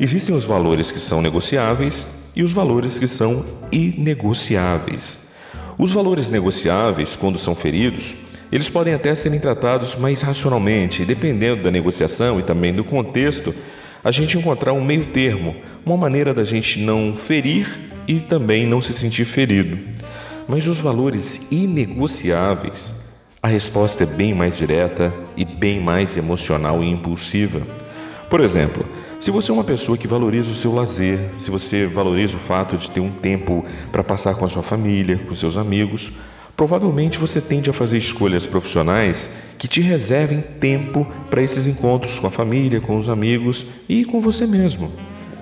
Existem 0.00 0.34
os 0.34 0.46
valores 0.46 0.90
que 0.90 0.98
são 0.98 1.20
negociáveis 1.20 2.30
e 2.34 2.42
os 2.42 2.52
valores 2.52 2.98
que 2.98 3.06
são 3.06 3.44
inegociáveis. 3.70 5.28
Os 5.76 5.92
valores 5.92 6.30
negociáveis, 6.30 7.14
quando 7.14 7.38
são 7.38 7.54
feridos, 7.54 8.14
eles 8.52 8.68
podem 8.68 8.92
até 8.92 9.14
serem 9.14 9.40
tratados 9.40 9.96
mais 9.96 10.20
racionalmente, 10.20 11.06
dependendo 11.06 11.62
da 11.62 11.70
negociação 11.70 12.38
e 12.38 12.42
também 12.42 12.70
do 12.74 12.84
contexto, 12.84 13.54
a 14.04 14.10
gente 14.10 14.36
encontrar 14.36 14.74
um 14.74 14.84
meio 14.84 15.06
termo, 15.06 15.56
uma 15.86 15.96
maneira 15.96 16.34
da 16.34 16.44
gente 16.44 16.78
não 16.78 17.16
ferir 17.16 17.66
e 18.06 18.20
também 18.20 18.66
não 18.66 18.78
se 18.78 18.92
sentir 18.92 19.24
ferido. 19.24 19.78
Mas 20.46 20.66
os 20.66 20.78
valores 20.78 21.46
inegociáveis, 21.50 23.02
a 23.42 23.48
resposta 23.48 24.02
é 24.02 24.06
bem 24.06 24.34
mais 24.34 24.58
direta 24.58 25.14
e 25.34 25.46
bem 25.46 25.80
mais 25.80 26.18
emocional 26.18 26.84
e 26.84 26.90
impulsiva. 26.90 27.62
Por 28.28 28.40
exemplo, 28.40 28.84
se 29.18 29.30
você 29.30 29.50
é 29.50 29.54
uma 29.54 29.64
pessoa 29.64 29.96
que 29.96 30.08
valoriza 30.08 30.50
o 30.50 30.54
seu 30.54 30.74
lazer, 30.74 31.18
se 31.38 31.50
você 31.50 31.86
valoriza 31.86 32.36
o 32.36 32.40
fato 32.40 32.76
de 32.76 32.90
ter 32.90 33.00
um 33.00 33.10
tempo 33.10 33.64
para 33.90 34.04
passar 34.04 34.34
com 34.34 34.44
a 34.44 34.48
sua 34.48 34.62
família, 34.62 35.16
com 35.26 35.34
seus 35.34 35.56
amigos, 35.56 36.12
provavelmente 36.56 37.18
você 37.18 37.40
tende 37.40 37.70
a 37.70 37.72
fazer 37.72 37.96
escolhas 37.96 38.46
profissionais 38.46 39.30
que 39.58 39.68
te 39.68 39.80
reservem 39.80 40.40
tempo 40.40 41.06
para 41.30 41.42
esses 41.42 41.66
encontros 41.66 42.18
com 42.18 42.26
a 42.26 42.30
família, 42.30 42.80
com 42.80 42.96
os 42.96 43.08
amigos 43.08 43.66
e 43.88 44.04
com 44.04 44.20
você 44.20 44.46
mesmo 44.46 44.90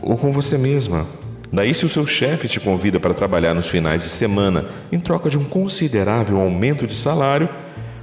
ou 0.02 0.16
com 0.16 0.30
você 0.30 0.56
mesma. 0.56 1.06
Daí, 1.52 1.74
se 1.74 1.84
o 1.84 1.88
seu 1.88 2.06
chefe 2.06 2.46
te 2.46 2.60
convida 2.60 3.00
para 3.00 3.12
trabalhar 3.12 3.54
nos 3.54 3.66
finais 3.66 4.02
de 4.02 4.08
semana 4.08 4.66
em 4.92 5.00
troca 5.00 5.28
de 5.28 5.36
um 5.36 5.44
considerável 5.44 6.40
aumento 6.40 6.86
de 6.86 6.94
salário, 6.94 7.48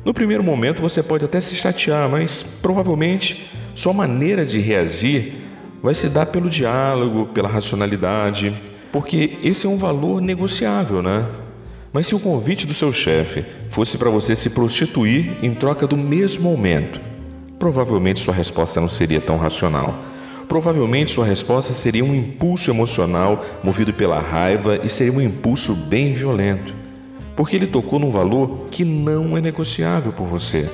no 0.03 0.13
primeiro 0.13 0.43
momento 0.43 0.81
você 0.81 1.01
pode 1.01 1.23
até 1.23 1.39
se 1.39 1.55
chatear, 1.55 2.09
mas 2.09 2.43
provavelmente 2.61 3.49
sua 3.73 3.93
maneira 3.93 4.45
de 4.45 4.59
reagir 4.59 5.35
vai 5.81 5.95
se 5.95 6.09
dar 6.09 6.25
pelo 6.25 6.49
diálogo, 6.49 7.27
pela 7.27 7.47
racionalidade, 7.47 8.53
porque 8.91 9.37
esse 9.43 9.65
é 9.65 9.69
um 9.69 9.77
valor 9.77 10.21
negociável, 10.21 11.01
né? 11.01 11.25
Mas 11.91 12.07
se 12.07 12.15
o 12.15 12.19
convite 12.19 12.67
do 12.67 12.73
seu 12.73 12.91
chefe 12.91 13.45
fosse 13.69 13.97
para 13.97 14.09
você 14.09 14.35
se 14.35 14.49
prostituir 14.49 15.37
em 15.41 15.53
troca 15.53 15.87
do 15.87 15.97
mesmo 15.97 16.49
aumento, 16.49 16.99
provavelmente 17.57 18.19
sua 18.19 18.33
resposta 18.33 18.81
não 18.81 18.89
seria 18.89 19.21
tão 19.21 19.37
racional. 19.37 19.95
Provavelmente 20.47 21.11
sua 21.11 21.25
resposta 21.25 21.73
seria 21.73 22.05
um 22.05 22.15
impulso 22.15 22.71
emocional 22.71 23.43
movido 23.63 23.93
pela 23.93 24.19
raiva 24.19 24.79
e 24.83 24.89
seria 24.89 25.13
um 25.13 25.21
impulso 25.21 25.73
bem 25.73 26.13
violento, 26.13 26.73
porque 27.35 27.55
ele 27.55 27.67
tocou 27.67 27.99
num 27.99 28.11
valor 28.11 28.67
que 28.71 28.85
não 28.85 29.37
é 29.37 29.41
negociável 29.41 30.13
por 30.13 30.25
você. 30.25 30.69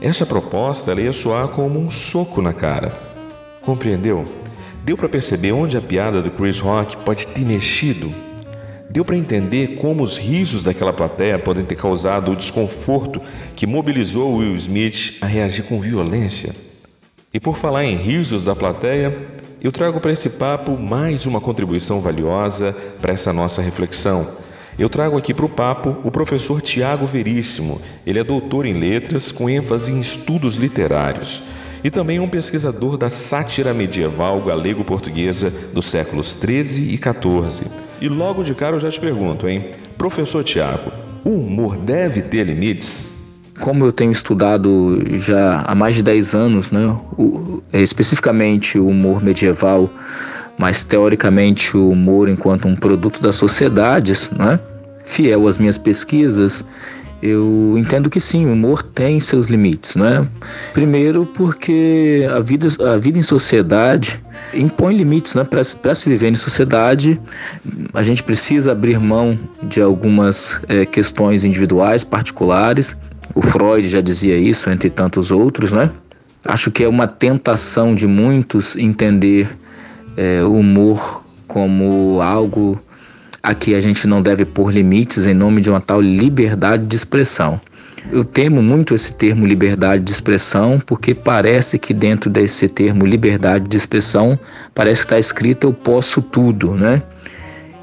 Essa 0.00 0.24
proposta 0.24 0.94
ia 0.94 1.12
soar 1.12 1.48
como 1.48 1.78
um 1.78 1.90
soco 1.90 2.40
na 2.40 2.52
cara. 2.52 2.96
Compreendeu? 3.62 4.24
Deu 4.84 4.96
para 4.96 5.08
perceber 5.08 5.52
onde 5.52 5.76
a 5.76 5.80
piada 5.80 6.22
do 6.22 6.30
Chris 6.30 6.60
Rock 6.60 6.96
pode 6.98 7.26
ter 7.26 7.44
mexido? 7.44 8.27
Deu 8.90 9.04
para 9.04 9.16
entender 9.16 9.76
como 9.76 10.02
os 10.02 10.16
risos 10.16 10.64
daquela 10.64 10.92
plateia 10.92 11.38
podem 11.38 11.64
ter 11.64 11.76
causado 11.76 12.32
o 12.32 12.36
desconforto 12.36 13.20
que 13.54 13.66
mobilizou 13.66 14.36
Will 14.36 14.56
Smith 14.56 15.18
a 15.20 15.26
reagir 15.26 15.64
com 15.64 15.78
violência? 15.78 16.54
E 17.32 17.38
por 17.38 17.56
falar 17.56 17.84
em 17.84 17.96
risos 17.96 18.44
da 18.44 18.56
plateia, 18.56 19.14
eu 19.60 19.70
trago 19.70 20.00
para 20.00 20.12
esse 20.12 20.30
papo 20.30 20.78
mais 20.78 21.26
uma 21.26 21.40
contribuição 21.40 22.00
valiosa 22.00 22.74
para 23.02 23.12
essa 23.12 23.30
nossa 23.30 23.60
reflexão. 23.60 24.26
Eu 24.78 24.88
trago 24.88 25.18
aqui 25.18 25.34
para 25.34 25.44
o 25.44 25.50
papo 25.50 25.98
o 26.02 26.10
professor 26.10 26.62
Tiago 26.62 27.04
Veríssimo. 27.04 27.82
Ele 28.06 28.18
é 28.18 28.24
doutor 28.24 28.64
em 28.64 28.72
letras 28.72 29.30
com 29.30 29.50
ênfase 29.50 29.92
em 29.92 30.00
estudos 30.00 30.54
literários 30.54 31.42
e 31.84 31.90
também 31.90 32.20
um 32.20 32.28
pesquisador 32.28 32.96
da 32.96 33.10
sátira 33.10 33.74
medieval 33.74 34.40
galego-portuguesa 34.40 35.50
dos 35.74 35.86
séculos 35.86 36.34
13 36.34 36.94
e 36.94 36.96
14. 36.96 37.87
E 38.00 38.08
logo 38.08 38.42
de 38.42 38.54
cara 38.54 38.76
eu 38.76 38.80
já 38.80 38.90
te 38.90 39.00
pergunto, 39.00 39.48
hein? 39.48 39.66
Professor 39.96 40.44
Tiago, 40.44 40.92
o 41.24 41.30
humor 41.30 41.76
deve 41.76 42.22
ter 42.22 42.44
limites? 42.44 43.18
como 43.58 43.84
eu 43.84 43.92
tenho 43.92 44.12
estudado 44.12 45.02
já 45.16 45.62
há 45.66 45.74
mais 45.74 45.96
de 45.96 46.02
10 46.02 46.34
anos, 46.34 46.70
né, 46.70 46.96
o, 47.16 47.62
é, 47.72 47.80
especificamente 47.82 48.78
o 48.78 48.86
humor 48.86 49.22
medieval, 49.22 49.90
mas 50.56 50.84
teoricamente 50.84 51.76
o 51.76 51.90
humor 51.90 52.28
enquanto 52.28 52.66
um 52.66 52.76
produto 52.76 53.22
das 53.22 53.36
sociedades, 53.36 54.30
né, 54.30 54.58
fiel 55.04 55.46
às 55.46 55.58
minhas 55.58 55.78
pesquisas, 55.78 56.64
eu 57.22 57.74
entendo 57.76 58.08
que 58.08 58.20
sim, 58.20 58.46
o 58.46 58.52
humor 58.52 58.82
tem 58.82 59.18
seus 59.18 59.48
limites, 59.48 59.96
né? 59.96 60.26
Primeiro 60.72 61.26
porque 61.26 62.26
a 62.30 62.40
vida, 62.40 62.68
a 62.92 62.96
vida 62.96 63.18
em 63.18 63.22
sociedade 63.22 64.20
impõe 64.54 64.96
limites, 64.96 65.34
né? 65.34 65.44
Para 65.44 65.94
se 65.94 66.08
viver 66.08 66.30
em 66.30 66.34
sociedade, 66.34 67.20
a 67.92 68.02
gente 68.02 68.22
precisa 68.22 68.72
abrir 68.72 68.98
mão 69.00 69.38
de 69.64 69.80
algumas 69.80 70.60
é, 70.68 70.86
questões 70.86 71.44
individuais, 71.44 72.04
particulares, 72.04 72.96
o 73.34 73.42
Freud 73.42 73.86
já 73.88 74.00
dizia 74.00 74.36
isso, 74.36 74.70
entre 74.70 74.88
tantos 74.88 75.30
outros, 75.30 75.72
né? 75.72 75.90
Acho 76.44 76.70
que 76.70 76.84
é 76.84 76.88
uma 76.88 77.06
tentação 77.06 77.94
de 77.94 78.06
muitos 78.06 78.76
entender 78.76 79.48
é, 80.16 80.42
o 80.42 80.54
humor 80.54 81.24
como 81.46 82.20
algo 82.22 82.80
a 83.48 83.54
que 83.54 83.74
a 83.74 83.80
gente 83.80 84.06
não 84.06 84.20
deve 84.20 84.44
pôr 84.44 84.70
limites 84.70 85.24
em 85.24 85.32
nome 85.32 85.62
de 85.62 85.70
uma 85.70 85.80
tal 85.80 86.02
liberdade 86.02 86.84
de 86.84 86.94
expressão. 86.94 87.58
Eu 88.12 88.22
temo 88.22 88.62
muito 88.62 88.94
esse 88.94 89.16
termo 89.16 89.46
liberdade 89.46 90.04
de 90.04 90.10
expressão, 90.10 90.78
porque 90.84 91.14
parece 91.14 91.78
que 91.78 91.94
dentro 91.94 92.28
desse 92.28 92.68
termo 92.68 93.06
liberdade 93.06 93.66
de 93.66 93.74
expressão 93.74 94.38
parece 94.74 95.00
que 95.00 95.06
está 95.06 95.18
escrito 95.18 95.66
eu 95.66 95.72
posso 95.72 96.20
tudo, 96.20 96.74
né? 96.74 97.02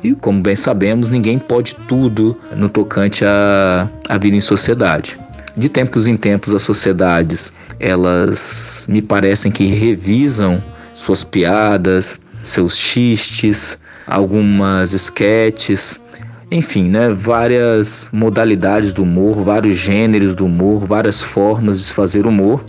E 0.04 0.14
como 0.14 0.40
bem 0.40 0.56
sabemos, 0.56 1.10
ninguém 1.10 1.40
pode 1.40 1.74
tudo 1.88 2.38
no 2.56 2.70
tocante 2.70 3.26
à, 3.26 3.90
à 4.08 4.20
vida 4.20 4.36
em 4.36 4.42
sociedade. 4.42 5.18
De 5.58 5.68
tempos 5.68 6.06
em 6.06 6.16
tempos, 6.16 6.54
as 6.54 6.62
sociedades, 6.62 7.56
elas 7.80 8.86
me 8.88 9.02
parecem 9.02 9.52
que 9.52 9.66
revisam 9.66 10.64
suas 10.94 11.24
piadas, 11.24 12.22
seus 12.44 12.78
xistes, 12.78 13.80
algumas 14.08 14.94
esquetes, 14.94 16.02
enfim, 16.52 16.90
né, 16.90 17.10
várias 17.10 18.10
modalidades 18.14 18.94
do 18.94 19.04
humor, 19.04 19.44
vários 19.44 19.76
gêneros 19.78 20.36
do 20.36 20.46
humor, 20.46 20.86
várias 20.86 21.22
formas 21.22 21.88
de 21.88 21.94
fazer 21.94 22.26
humor. 22.26 22.64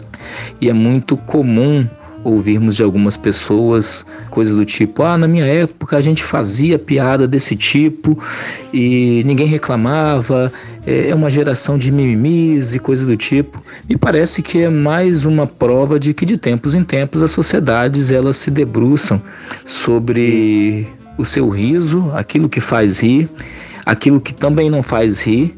E 0.61 0.69
é 0.69 0.73
muito 0.73 1.17
comum 1.17 1.87
ouvirmos 2.25 2.75
de 2.77 2.83
algumas 2.83 3.17
pessoas 3.17 4.05
coisas 4.31 4.55
do 4.55 4.65
tipo: 4.65 5.03
ah, 5.03 5.17
na 5.17 5.29
minha 5.29 5.47
época 5.47 5.97
a 5.97 6.01
gente 6.01 6.25
fazia 6.25 6.79
piada 6.79 7.29
desse 7.29 7.55
tipo 7.55 8.19
e 8.73 9.23
ninguém 9.25 9.47
reclamava, 9.47 10.53
é, 10.87 11.11
é 11.11 11.15
uma 11.15 11.31
geração 11.31 11.79
de 11.79 11.93
mimimis 11.93 12.75
e 12.75 12.79
coisas 12.79 13.07
do 13.07 13.17
tipo. 13.17 13.63
E 13.89 13.97
parece 13.97 14.43
que 14.43 14.63
é 14.63 14.71
mais 14.71 15.25
uma 15.25 15.47
prova 15.47 15.99
de 15.99 16.13
que 16.13 16.25
de 16.25 16.37
tempos 16.37 16.75
em 16.75 16.83
tempos 16.83 17.23
as 17.23 17.31
sociedades 17.31 18.11
elas 18.11 18.37
se 18.37 18.51
debruçam 18.51 19.23
sobre 19.65 20.89
o 21.17 21.25
seu 21.25 21.49
riso, 21.49 22.11
aquilo 22.15 22.49
que 22.49 22.61
faz 22.61 23.01
rir, 23.01 23.29
aquilo 23.85 24.21
que 24.21 24.35
também 24.35 24.71
não 24.71 24.83
faz 24.83 25.21
rir 25.21 25.57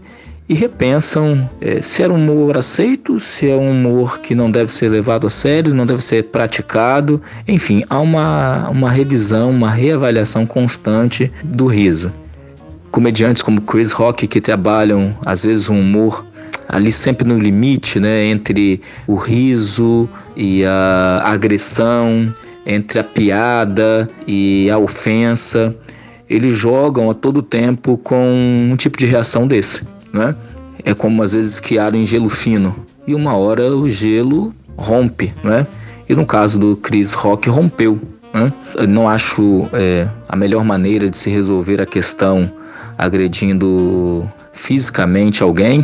e 0.49 0.55
repensam 0.55 1.49
é, 1.61 1.83
se 1.83 2.03
é 2.03 2.09
um 2.09 2.15
humor 2.15 2.57
aceito, 2.57 3.21
se 3.21 3.51
é 3.51 3.55
um 3.55 3.71
humor 3.71 4.19
que 4.19 4.35
não 4.35 4.51
deve 4.51 4.73
ser 4.73 4.89
levado 4.89 5.27
a 5.27 5.31
sério, 5.31 5.75
não 5.75 5.85
deve 5.85 6.03
ser 6.03 6.25
praticado. 6.25 7.21
Enfim, 7.47 7.85
há 7.91 8.01
uma, 8.01 8.71
uma 8.71 8.91
revisão, 8.91 9.51
uma 9.51 9.71
reavaliação 9.71 10.47
constante 10.47 11.31
do 11.45 11.67
riso. 11.67 12.11
Comediantes 12.91 13.43
como 13.43 13.61
Chris 13.61 13.93
Rock 13.93 14.27
que 14.27 14.41
trabalham 14.41 15.15
às 15.27 15.43
vezes 15.43 15.69
um 15.69 15.79
humor 15.79 16.25
ali 16.67 16.91
sempre 16.91 17.29
no 17.29 17.39
limite, 17.39 18.01
né, 18.01 18.25
entre 18.25 18.81
o 19.07 19.17
riso 19.17 20.09
e 20.35 20.65
a 20.65 21.23
agressão, 21.25 22.33
entre 22.69 22.99
a 22.99 23.05
piada 23.05 24.09
e 24.27 24.71
a 24.71 24.77
ofensa. 24.77 25.75
Eles 26.29 26.53
jogam 26.55 27.11
a 27.11 27.15
todo 27.15 27.41
tempo 27.41 27.97
com 27.97 28.69
um 28.71 28.77
tipo 28.77 28.99
de 28.99 29.07
reação 29.07 29.49
desse, 29.49 29.83
né? 30.13 30.37
É 30.85 30.93
como 30.93 31.23
às 31.23 31.33
vezes 31.33 31.55
esquiar 31.55 31.95
em 31.95 32.05
gelo 32.05 32.29
fino 32.29 32.87
e 33.07 33.15
uma 33.15 33.35
hora 33.35 33.75
o 33.75 33.89
gelo 33.89 34.55
rompe, 34.77 35.33
né? 35.43 35.67
E 36.07 36.15
no 36.15 36.27
caso 36.27 36.59
do 36.59 36.77
Chris 36.77 37.15
Rock 37.15 37.49
rompeu. 37.49 37.99
Né? 38.35 38.53
não 38.87 39.09
acho 39.09 39.67
é, 39.73 40.07
a 40.29 40.37
melhor 40.37 40.63
maneira 40.63 41.09
de 41.09 41.17
se 41.17 41.31
resolver 41.31 41.81
a 41.81 41.87
questão 41.87 42.53
agredindo 42.99 44.31
fisicamente 44.53 45.43
alguém, 45.43 45.83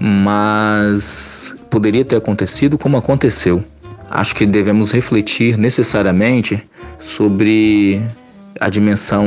mas 0.00 1.54
poderia 1.70 2.04
ter 2.04 2.16
acontecido 2.16 2.76
como 2.76 2.96
aconteceu. 2.96 3.62
Acho 4.14 4.36
que 4.36 4.44
devemos 4.44 4.90
refletir 4.90 5.56
necessariamente 5.56 6.62
sobre 6.98 8.02
a 8.60 8.68
dimensão 8.68 9.26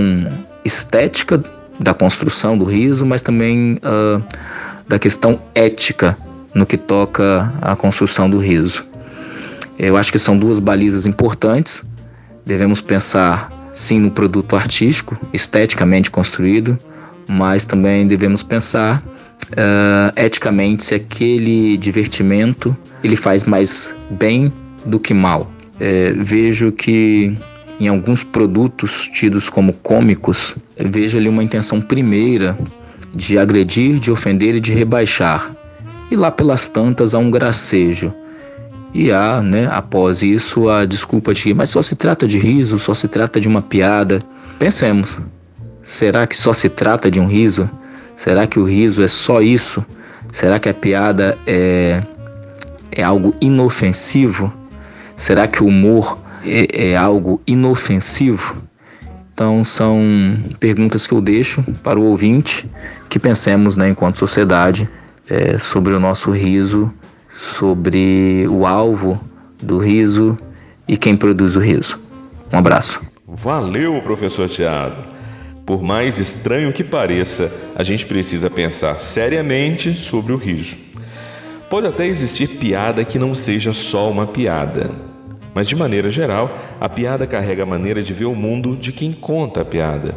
estética 0.63 1.43
da 1.79 1.91
construção 1.91 2.55
do 2.55 2.65
riso, 2.65 3.03
mas 3.03 3.23
também 3.23 3.79
uh, 3.83 4.23
da 4.87 4.99
questão 4.99 5.41
ética 5.55 6.15
no 6.53 6.67
que 6.67 6.77
toca 6.77 7.51
à 7.63 7.75
construção 7.75 8.29
do 8.29 8.37
riso. 8.37 8.85
Eu 9.79 9.97
acho 9.97 10.11
que 10.11 10.19
são 10.19 10.37
duas 10.37 10.59
balizas 10.59 11.07
importantes. 11.07 11.83
Devemos 12.45 12.79
pensar 12.79 13.51
sim 13.73 13.99
no 13.99 14.11
produto 14.11 14.55
artístico, 14.55 15.17
esteticamente 15.33 16.11
construído, 16.11 16.77
mas 17.27 17.65
também 17.65 18.07
devemos 18.07 18.43
pensar 18.43 19.01
uh, 19.01 20.13
eticamente 20.15 20.83
se 20.83 20.93
aquele 20.93 21.75
divertimento 21.75 22.77
ele 23.03 23.15
faz 23.15 23.45
mais 23.45 23.95
bem 24.11 24.53
do 24.85 24.99
que 24.99 25.13
mal. 25.13 25.51
É, 25.79 26.13
vejo 26.13 26.71
que 26.71 27.37
em 27.79 27.87
alguns 27.87 28.23
produtos 28.23 29.09
tidos 29.09 29.49
como 29.49 29.73
cômicos, 29.73 30.55
vejo 30.77 31.17
ali 31.17 31.27
uma 31.27 31.43
intenção 31.43 31.81
primeira 31.81 32.57
de 33.13 33.37
agredir, 33.37 33.99
de 33.99 34.11
ofender 34.11 34.55
e 34.55 34.59
de 34.59 34.73
rebaixar. 34.73 35.55
E 36.09 36.15
lá 36.15 36.31
pelas 36.31 36.69
tantas 36.69 37.13
há 37.13 37.19
um 37.19 37.31
gracejo. 37.31 38.13
E 38.93 39.11
há, 39.11 39.41
né, 39.41 39.67
após 39.71 40.21
isso, 40.21 40.69
a 40.69 40.85
desculpa 40.85 41.33
de 41.33 41.53
mas 41.53 41.69
só 41.69 41.81
se 41.81 41.95
trata 41.95 42.25
de 42.25 42.39
riso, 42.39 42.79
só 42.79 42.93
se 42.93 43.09
trata 43.09 43.41
de 43.41 43.47
uma 43.47 43.61
piada. 43.61 44.21
Pensemos, 44.57 45.19
Será 45.85 46.25
que 46.25 46.35
só 46.35 46.51
se 46.51 46.67
trata 46.67 47.11
de 47.11 47.19
um 47.19 47.27
riso? 47.27 47.69
Será 48.15 48.47
que 48.47 48.59
o 48.59 48.63
riso 48.63 49.03
é 49.03 49.07
só 49.07 49.39
isso? 49.39 49.85
Será 50.31 50.57
que 50.57 50.67
a 50.67 50.73
piada 50.73 51.37
é, 51.45 52.01
é 52.91 53.03
algo 53.03 53.35
inofensivo? 53.39 54.51
Será 55.15 55.47
que 55.47 55.63
o 55.63 55.67
humor 55.67 56.19
é, 56.43 56.91
é 56.91 56.97
algo 56.97 57.41
inofensivo? 57.47 58.61
Então 59.33 59.63
são 59.63 59.99
perguntas 60.59 61.05
que 61.07 61.13
eu 61.13 61.21
deixo 61.21 61.63
para 61.83 61.99
o 61.99 62.03
ouvinte 62.03 62.69
que 63.09 63.19
pensemos, 63.19 63.75
né, 63.75 63.89
enquanto 63.89 64.17
sociedade, 64.17 64.89
é, 65.29 65.57
sobre 65.57 65.93
o 65.93 65.99
nosso 65.99 66.31
riso, 66.31 66.93
sobre 67.35 68.45
o 68.47 68.65
alvo 68.65 69.21
do 69.61 69.77
riso 69.77 70.37
e 70.87 70.95
quem 70.95 71.17
produz 71.17 71.55
o 71.55 71.59
riso. 71.59 71.99
Um 72.51 72.57
abraço. 72.57 73.01
Valeu, 73.27 74.01
professor 74.01 74.47
Tiago. 74.47 74.95
Por 75.65 75.81
mais 75.81 76.19
estranho 76.19 76.71
que 76.71 76.83
pareça, 76.83 77.51
a 77.75 77.83
gente 77.83 78.05
precisa 78.05 78.49
pensar 78.49 78.99
seriamente 79.01 79.93
sobre 79.93 80.31
o 80.31 80.37
riso. 80.37 80.84
Pode 81.69 81.87
até 81.87 82.05
existir 82.05 82.47
piada 82.47 83.03
que 83.03 83.17
não 83.17 83.33
seja 83.33 83.73
só 83.73 84.09
uma 84.09 84.27
piada, 84.27 84.91
mas 85.53 85.67
de 85.67 85.75
maneira 85.75 86.11
geral, 86.11 86.55
a 86.79 86.87
piada 86.87 87.25
carrega 87.25 87.63
a 87.63 87.65
maneira 87.65 88.03
de 88.03 88.13
ver 88.13 88.25
o 88.25 88.35
mundo 88.35 88.75
de 88.75 88.91
quem 88.91 89.11
conta 89.11 89.61
a 89.61 89.65
piada. 89.65 90.13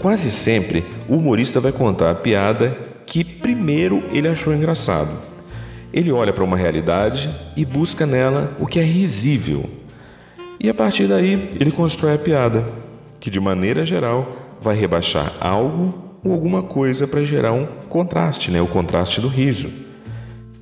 Quase 0.00 0.30
sempre, 0.30 0.84
o 1.08 1.16
humorista 1.16 1.60
vai 1.60 1.70
contar 1.70 2.10
a 2.10 2.14
piada 2.14 2.76
que 3.06 3.22
primeiro 3.22 4.02
ele 4.12 4.26
achou 4.26 4.52
engraçado. 4.52 5.10
Ele 5.92 6.10
olha 6.10 6.32
para 6.32 6.44
uma 6.44 6.56
realidade 6.56 7.30
e 7.56 7.64
busca 7.64 8.06
nela 8.06 8.56
o 8.58 8.66
que 8.66 8.80
é 8.80 8.84
risível. 8.84 9.68
E 10.58 10.68
a 10.68 10.74
partir 10.74 11.06
daí, 11.06 11.50
ele 11.60 11.70
constrói 11.70 12.14
a 12.14 12.18
piada, 12.18 12.64
que 13.18 13.30
de 13.30 13.38
maneira 13.38 13.84
geral 13.84 14.36
vai 14.60 14.74
rebaixar 14.74 15.32
algo 15.40 16.16
ou 16.24 16.32
alguma 16.32 16.62
coisa 16.62 17.06
para 17.06 17.24
gerar 17.24 17.52
um 17.52 17.66
contraste, 17.88 18.50
né? 18.50 18.60
o 18.60 18.66
contraste 18.66 19.20
do 19.20 19.28
riso. 19.28 19.89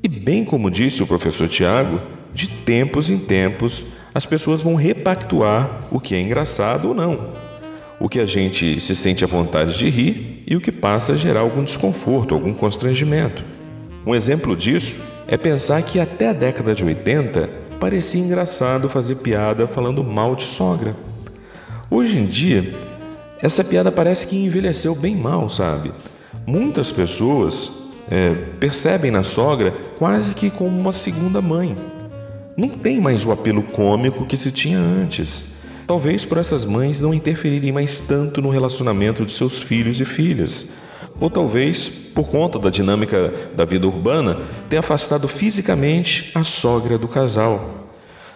E 0.02 0.08
bem 0.08 0.44
como 0.44 0.70
disse 0.70 1.02
o 1.02 1.06
professor 1.06 1.48
Tiago, 1.48 2.00
de 2.32 2.46
tempos 2.46 3.10
em 3.10 3.18
tempos 3.18 3.84
as 4.14 4.24
pessoas 4.24 4.62
vão 4.62 4.74
repactuar 4.74 5.84
o 5.90 6.00
que 6.00 6.14
é 6.14 6.20
engraçado 6.20 6.88
ou 6.88 6.94
não, 6.94 7.34
o 8.00 8.08
que 8.08 8.20
a 8.20 8.26
gente 8.26 8.80
se 8.80 8.96
sente 8.96 9.22
à 9.22 9.26
vontade 9.26 9.76
de 9.76 9.88
rir 9.88 10.42
e 10.46 10.56
o 10.56 10.60
que 10.60 10.72
passa 10.72 11.12
a 11.12 11.16
gerar 11.16 11.40
algum 11.40 11.62
desconforto, 11.62 12.34
algum 12.34 12.54
constrangimento. 12.54 13.44
Um 14.06 14.14
exemplo 14.14 14.56
disso 14.56 14.96
é 15.26 15.36
pensar 15.36 15.82
que 15.82 16.00
até 16.00 16.28
a 16.28 16.32
década 16.32 16.74
de 16.74 16.84
80 16.84 17.48
parecia 17.78 18.20
engraçado 18.20 18.88
fazer 18.88 19.16
piada 19.16 19.66
falando 19.66 20.02
mal 20.02 20.34
de 20.34 20.44
sogra. 20.44 20.96
Hoje 21.90 22.16
em 22.16 22.26
dia, 22.26 22.74
essa 23.40 23.62
piada 23.62 23.92
parece 23.92 24.26
que 24.26 24.36
envelheceu 24.36 24.94
bem 24.94 25.14
mal, 25.14 25.48
sabe? 25.48 25.92
Muitas 26.46 26.90
pessoas 26.90 27.77
é, 28.10 28.34
percebem 28.58 29.10
na 29.10 29.22
sogra 29.22 29.72
quase 29.98 30.34
que 30.34 30.50
como 30.50 30.78
uma 30.78 30.92
segunda 30.92 31.40
mãe. 31.40 31.76
Não 32.56 32.68
tem 32.68 33.00
mais 33.00 33.24
o 33.24 33.32
apelo 33.32 33.62
cômico 33.62 34.26
que 34.26 34.36
se 34.36 34.50
tinha 34.50 34.78
antes. 34.78 35.56
Talvez 35.86 36.24
por 36.24 36.38
essas 36.38 36.64
mães 36.64 37.00
não 37.00 37.14
interferirem 37.14 37.72
mais 37.72 38.00
tanto 38.00 38.42
no 38.42 38.50
relacionamento 38.50 39.24
de 39.24 39.32
seus 39.32 39.62
filhos 39.62 40.00
e 40.00 40.04
filhas. 40.04 40.74
Ou 41.20 41.30
talvez, 41.30 41.88
por 41.88 42.28
conta 42.28 42.58
da 42.58 42.70
dinâmica 42.70 43.32
da 43.56 43.64
vida 43.64 43.86
urbana, 43.86 44.38
ter 44.68 44.76
afastado 44.76 45.26
fisicamente 45.26 46.30
a 46.34 46.44
sogra 46.44 46.98
do 46.98 47.08
casal. 47.08 47.86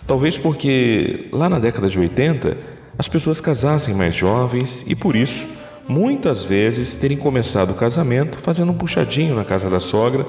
Talvez 0.06 0.36
porque 0.36 1.28
lá 1.32 1.48
na 1.48 1.58
década 1.58 1.88
de 1.88 1.98
80 1.98 2.56
as 2.98 3.08
pessoas 3.08 3.40
casassem 3.40 3.94
mais 3.94 4.14
jovens 4.14 4.84
e 4.86 4.94
por 4.94 5.16
isso, 5.16 5.46
muitas 5.88 6.44
vezes, 6.44 6.96
terem 6.96 7.16
começado 7.16 7.70
o 7.70 7.74
casamento 7.74 8.38
fazendo 8.38 8.72
um 8.72 8.76
puxadinho 8.76 9.34
na 9.34 9.44
casa 9.44 9.68
da 9.68 9.80
sogra 9.80 10.26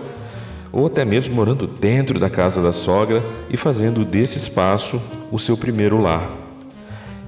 ou 0.71 0.87
até 0.87 1.05
mesmo 1.05 1.35
morando 1.35 1.67
dentro 1.67 2.19
da 2.19 2.29
casa 2.29 2.61
da 2.61 2.71
sogra 2.71 3.23
e 3.49 3.55
fazendo 3.55 4.03
desse 4.03 4.39
espaço 4.39 4.99
o 5.31 5.37
seu 5.37 5.55
primeiro 5.55 6.01
lar. 6.01 6.31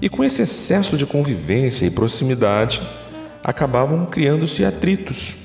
E 0.01 0.09
com 0.09 0.23
esse 0.23 0.41
excesso 0.41 0.97
de 0.97 1.05
convivência 1.05 1.85
e 1.85 1.91
proximidade, 1.91 2.81
acabavam 3.43 4.05
criando-se 4.07 4.65
atritos. 4.65 5.35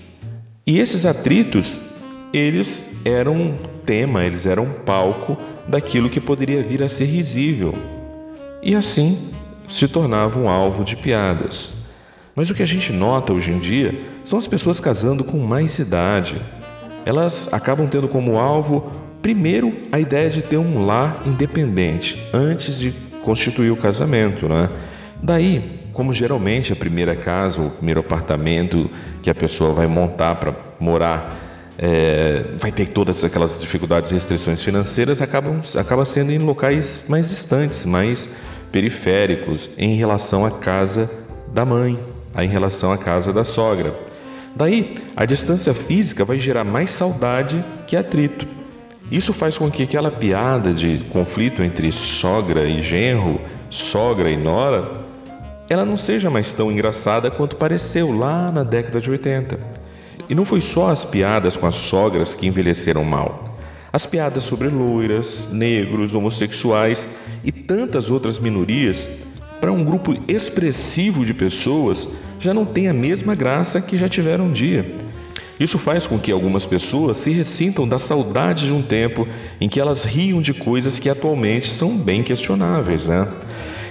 E 0.66 0.78
esses 0.78 1.04
atritos, 1.04 1.72
eles 2.32 2.96
eram 3.04 3.54
tema, 3.84 4.24
eles 4.24 4.46
eram 4.46 4.66
palco 4.86 5.36
daquilo 5.68 6.08
que 6.08 6.20
poderia 6.20 6.62
vir 6.62 6.82
a 6.82 6.88
ser 6.88 7.04
risível. 7.04 7.74
E 8.62 8.74
assim, 8.74 9.18
se 9.68 9.86
tornavam 9.86 10.48
alvo 10.48 10.84
de 10.84 10.96
piadas. 10.96 11.79
Mas 12.34 12.50
o 12.50 12.54
que 12.54 12.62
a 12.62 12.66
gente 12.66 12.92
nota 12.92 13.32
hoje 13.32 13.50
em 13.50 13.58
dia 13.58 13.94
são 14.24 14.38
as 14.38 14.46
pessoas 14.46 14.80
casando 14.80 15.24
com 15.24 15.38
mais 15.38 15.78
idade. 15.78 16.36
Elas 17.04 17.48
acabam 17.52 17.88
tendo 17.88 18.08
como 18.08 18.38
alvo, 18.38 18.90
primeiro, 19.20 19.72
a 19.90 19.98
ideia 19.98 20.30
de 20.30 20.42
ter 20.42 20.56
um 20.56 20.84
lar 20.84 21.22
independente 21.26 22.22
antes 22.32 22.78
de 22.78 22.92
constituir 23.22 23.70
o 23.70 23.76
casamento, 23.76 24.48
né? 24.48 24.70
Daí, 25.22 25.62
como 25.92 26.12
geralmente 26.12 26.72
a 26.72 26.76
primeira 26.76 27.14
casa 27.14 27.60
ou 27.60 27.66
o 27.66 27.70
primeiro 27.70 28.00
apartamento 28.00 28.88
que 29.22 29.28
a 29.28 29.34
pessoa 29.34 29.72
vai 29.72 29.86
montar 29.86 30.36
para 30.36 30.54
morar 30.78 31.38
é, 31.82 32.44
vai 32.58 32.70
ter 32.70 32.88
todas 32.88 33.24
aquelas 33.24 33.56
dificuldades 33.56 34.10
e 34.10 34.14
restrições 34.14 34.62
financeiras, 34.62 35.22
acabam, 35.22 35.62
acaba 35.78 36.04
sendo 36.04 36.30
em 36.30 36.38
locais 36.38 37.06
mais 37.08 37.30
distantes, 37.30 37.86
mais 37.86 38.36
periféricos 38.70 39.70
em 39.78 39.94
relação 39.94 40.44
à 40.44 40.50
casa 40.50 41.10
da 41.54 41.64
mãe, 41.64 41.98
em 42.38 42.48
relação 42.48 42.92
à 42.92 42.98
casa 42.98 43.32
da 43.32 43.44
sogra. 43.44 43.94
Daí, 44.54 44.96
a 45.16 45.24
distância 45.24 45.72
física 45.72 46.24
vai 46.24 46.38
gerar 46.38 46.64
mais 46.64 46.90
saudade 46.90 47.64
que 47.86 47.96
atrito. 47.96 48.46
Isso 49.10 49.32
faz 49.32 49.58
com 49.58 49.70
que 49.70 49.82
aquela 49.82 50.10
piada 50.10 50.72
de 50.72 51.04
conflito 51.10 51.62
entre 51.62 51.90
sogra 51.90 52.68
e 52.68 52.82
genro, 52.82 53.40
sogra 53.68 54.30
e 54.30 54.36
nora, 54.36 54.92
ela 55.68 55.84
não 55.84 55.96
seja 55.96 56.30
mais 56.30 56.52
tão 56.52 56.70
engraçada 56.70 57.30
quanto 57.30 57.56
pareceu 57.56 58.16
lá 58.16 58.50
na 58.50 58.64
década 58.64 59.00
de 59.00 59.10
80. 59.10 59.58
E 60.28 60.34
não 60.34 60.44
foi 60.44 60.60
só 60.60 60.90
as 60.90 61.04
piadas 61.04 61.56
com 61.56 61.66
as 61.66 61.76
sogras 61.76 62.34
que 62.34 62.46
envelheceram 62.46 63.04
mal. 63.04 63.44
As 63.92 64.06
piadas 64.06 64.44
sobre 64.44 64.68
loiras, 64.68 65.48
negros, 65.50 66.14
homossexuais 66.14 67.08
e 67.44 67.50
tantas 67.50 68.10
outras 68.10 68.38
minorias, 68.38 69.08
para 69.60 69.72
um 69.72 69.84
grupo 69.84 70.16
expressivo 70.26 71.24
de 71.24 71.34
pessoas, 71.34 72.08
já 72.38 72.54
não 72.54 72.64
tem 72.64 72.88
a 72.88 72.94
mesma 72.94 73.34
graça 73.34 73.80
que 73.80 73.98
já 73.98 74.08
tiveram 74.08 74.46
um 74.46 74.52
dia. 74.52 74.90
Isso 75.60 75.78
faz 75.78 76.06
com 76.06 76.18
que 76.18 76.32
algumas 76.32 76.64
pessoas 76.64 77.18
se 77.18 77.30
ressintam 77.30 77.86
da 77.86 77.98
saudade 77.98 78.64
de 78.64 78.72
um 78.72 78.80
tempo 78.80 79.28
em 79.60 79.68
que 79.68 79.78
elas 79.78 80.04
riam 80.04 80.40
de 80.40 80.54
coisas 80.54 80.98
que 80.98 81.10
atualmente 81.10 81.70
são 81.70 81.98
bem 81.98 82.22
questionáveis, 82.22 83.08
né? 83.08 83.28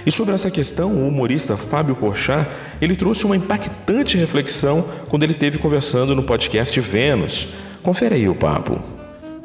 E 0.04 0.10
sobre 0.10 0.34
essa 0.34 0.50
questão, 0.50 0.92
o 0.92 1.06
humorista 1.06 1.56
Fábio 1.56 1.94
Porchat, 1.94 2.48
ele 2.80 2.96
trouxe 2.96 3.24
uma 3.24 3.36
impactante 3.36 4.16
reflexão 4.16 4.84
quando 5.08 5.22
ele 5.22 5.34
teve 5.34 5.58
conversando 5.58 6.16
no 6.16 6.24
podcast 6.24 6.78
Vênus. 6.80 7.54
Confere 7.82 8.16
aí 8.16 8.28
o 8.28 8.34
papo. 8.34 8.80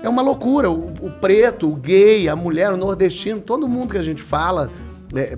É 0.02 0.10
uma 0.10 0.22
loucura. 0.22 0.72
O, 0.72 0.94
o 1.02 1.12
preto, 1.12 1.72
o 1.72 1.76
gay, 1.76 2.28
a 2.28 2.36
mulher, 2.36 2.72
o 2.72 2.78
nordestino, 2.78 3.40
todo 3.40 3.68
mundo 3.68 3.92
que 3.92 3.98
a 3.98 4.04
gente 4.04 4.24
fala, 4.24 4.72
é, 5.14 5.38